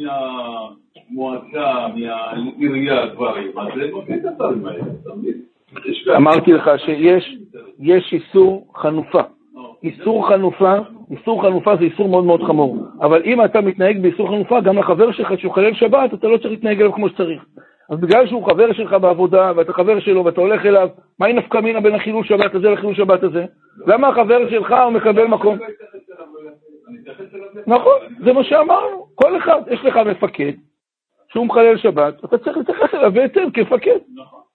מהמועצה, 1.12 1.88
מהעירייה 1.96 3.06
דברים, 3.06 3.52
אז 3.58 3.68
הם 3.68 3.90
עושים 3.92 4.16
את 4.16 4.26
הדברים 4.26 4.66
האלה, 4.66 4.84
אמרתי 6.16 6.54
לך 6.54 6.72
שיש 6.78 7.38
יש 7.80 8.14
איסור 8.14 8.68
חנופה. 8.76 9.22
איסור 9.84 10.28
חנופה, 10.28 10.76
איסור 11.12 11.42
חנופה 11.44 11.76
זה 11.76 11.84
איסור 11.84 12.10
מאוד 12.10 12.26
מאוד 12.26 12.44
חמור. 12.44 12.78
אבל 13.02 13.22
אם 13.26 13.46
אתה 13.46 13.62
מתנהג 13.62 14.02
באיסור 14.02 14.28
חנופה, 14.28 14.62
גם 14.62 14.78
לחבר 14.78 15.12
שלך 15.12 15.40
שהוא 15.40 15.54
חלל 15.54 15.74
שבת, 15.74 16.14
אתה 16.14 16.28
לא 16.28 16.38
צריך 16.38 16.52
להתנהג 16.52 16.80
אליו 16.80 16.94
כמו 16.94 17.10
שצריך. 17.10 17.46
אז 17.92 18.00
בגלל 18.00 18.28
שהוא 18.28 18.46
חבר 18.46 18.74
שלך 18.74 18.94
בעבודה, 18.94 19.52
ואתה 19.56 19.74
חבר 19.74 20.00
שלו, 20.00 20.26
ואתה 20.26 20.42
הולך 20.42 20.66
אליו, 20.66 20.90
מהי 21.20 21.34
נפקא 21.34 21.58
מינה 21.58 21.82
בין 21.82 21.96
החילול 21.96 22.24
שבת 22.24 22.56
הזה 22.56 22.70
לחילול 22.70 22.96
שבת 22.96 23.24
הזה? 23.24 23.46
למה 23.88 24.08
החבר 24.08 24.50
שלך 24.50 24.76
הוא 24.84 24.92
מקבל 24.92 25.28
מקום? 25.28 25.58
נכון, 27.68 28.00
זה 28.26 28.34
מה 28.34 28.44
שאמרנו. 28.44 29.08
כל 29.16 29.38
אחד, 29.38 29.62
יש 29.72 29.80
לך 29.84 29.98
מפקד, 29.98 30.52
שהוא 31.32 31.46
מחלל 31.46 31.78
שבת, 31.78 32.26
אתה 32.26 32.38
צריך 32.38 32.58
להתייחס 32.58 32.94
אליו 32.94 33.12
בהתאם 33.12 33.52
כמפקד. 33.52 33.98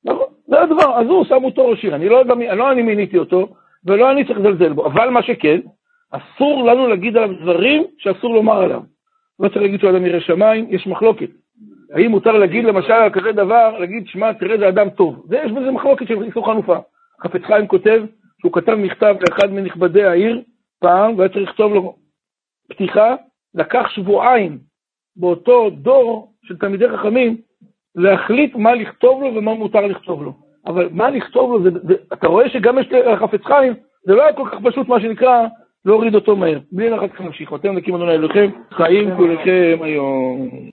נכון, 0.05 0.27
זה 0.47 0.61
הדבר. 0.61 1.01
אז 1.01 1.07
הוא, 1.07 1.25
שם 1.25 1.45
אותו 1.45 1.69
ראש 1.69 1.85
עיר. 1.85 1.95
אני 1.95 2.09
לא 2.09 2.25
לא 2.57 2.73
אני 2.73 2.83
מיניתי 2.83 3.19
אותו, 3.19 3.49
ולא 3.85 4.11
אני 4.11 4.25
צריך 4.25 4.39
לזלזל 4.39 4.73
בו. 4.73 4.87
אבל 4.87 5.11
מה 5.11 5.23
שכן, 5.23 5.61
אסור 6.11 6.65
לנו 6.65 6.89
להגיד 6.89 7.17
עליו 7.17 7.37
דברים 7.41 7.85
שאסור 7.99 8.35
לומר 8.35 8.63
עליו. 8.63 8.81
לא 9.41 9.49
צריך 9.49 9.63
להגיד 9.63 9.81
שהוא 9.81 9.91
אדם 9.91 10.07
ירא 10.07 10.21
שמיים, 10.21 10.67
יש 10.71 10.87
מחלוקת. 10.87 11.29
האם 11.93 12.11
מותר 12.11 12.33
להגיד 12.33 12.65
למשל 12.65 12.93
על 12.93 13.11
כזה 13.11 13.33
דבר, 13.33 13.79
להגיד, 13.79 14.07
שמע, 14.07 14.33
תראה, 14.33 14.59
זה 14.59 14.69
אדם 14.69 14.91
טוב. 14.91 15.27
זה, 15.29 15.37
יש 15.45 15.53
בזה 15.53 15.71
מחלוקת 15.71 16.09
של 16.09 16.23
איסור 16.23 16.47
חנופה. 16.47 16.77
חפץ 17.23 17.43
חיים 17.43 17.67
כותב 17.67 18.03
שהוא 18.41 18.53
כתב 18.53 18.75
מכתב 18.75 19.15
לאחד 19.21 19.53
מנכבדי 19.53 20.05
העיר 20.05 20.43
פעם, 20.81 21.19
והיה 21.19 21.29
צריך 21.29 21.51
לכתוב 21.51 21.75
לו 21.75 21.97
פתיחה, 22.69 23.15
לקח 23.55 23.89
שבועיים 23.89 24.59
באותו 25.17 25.71
דור 25.71 26.33
של 26.43 26.57
תלמידי 26.57 26.89
חכמים 26.89 27.37
להחליט 27.95 28.55
מה 28.55 28.75
לכתוב 28.75 29.23
לו 29.23 29.35
ומה 29.35 29.55
מותר 29.55 29.87
לכתוב 29.87 30.23
לו. 30.23 30.33
אבל 30.67 30.89
מה 30.93 31.11
לכתוב 31.11 31.53
לו, 31.53 31.63
זה, 31.63 31.71
זה, 31.89 31.95
אתה 32.13 32.27
רואה 32.27 32.49
שגם 32.49 32.79
יש 32.79 32.93
לחפץ 32.93 33.41
חיים, 33.45 33.75
זה 34.05 34.15
לא 34.15 34.23
היה 34.23 34.33
כל 34.33 34.49
כך 34.51 34.59
פשוט 34.65 34.89
מה 34.89 35.01
שנקרא 35.01 35.47
להוריד 35.85 36.15
אותו 36.15 36.37
מהר. 36.37 36.59
בלי 36.73 36.91
כך 37.09 37.21
נמשיך. 37.21 37.55
אתם 37.55 37.75
נקים 37.75 37.95
אדוני 37.95 38.13
אלוהיכם, 38.13 38.51
חיים 38.71 39.17
כולכם 39.17 39.79
היום. 39.81 40.51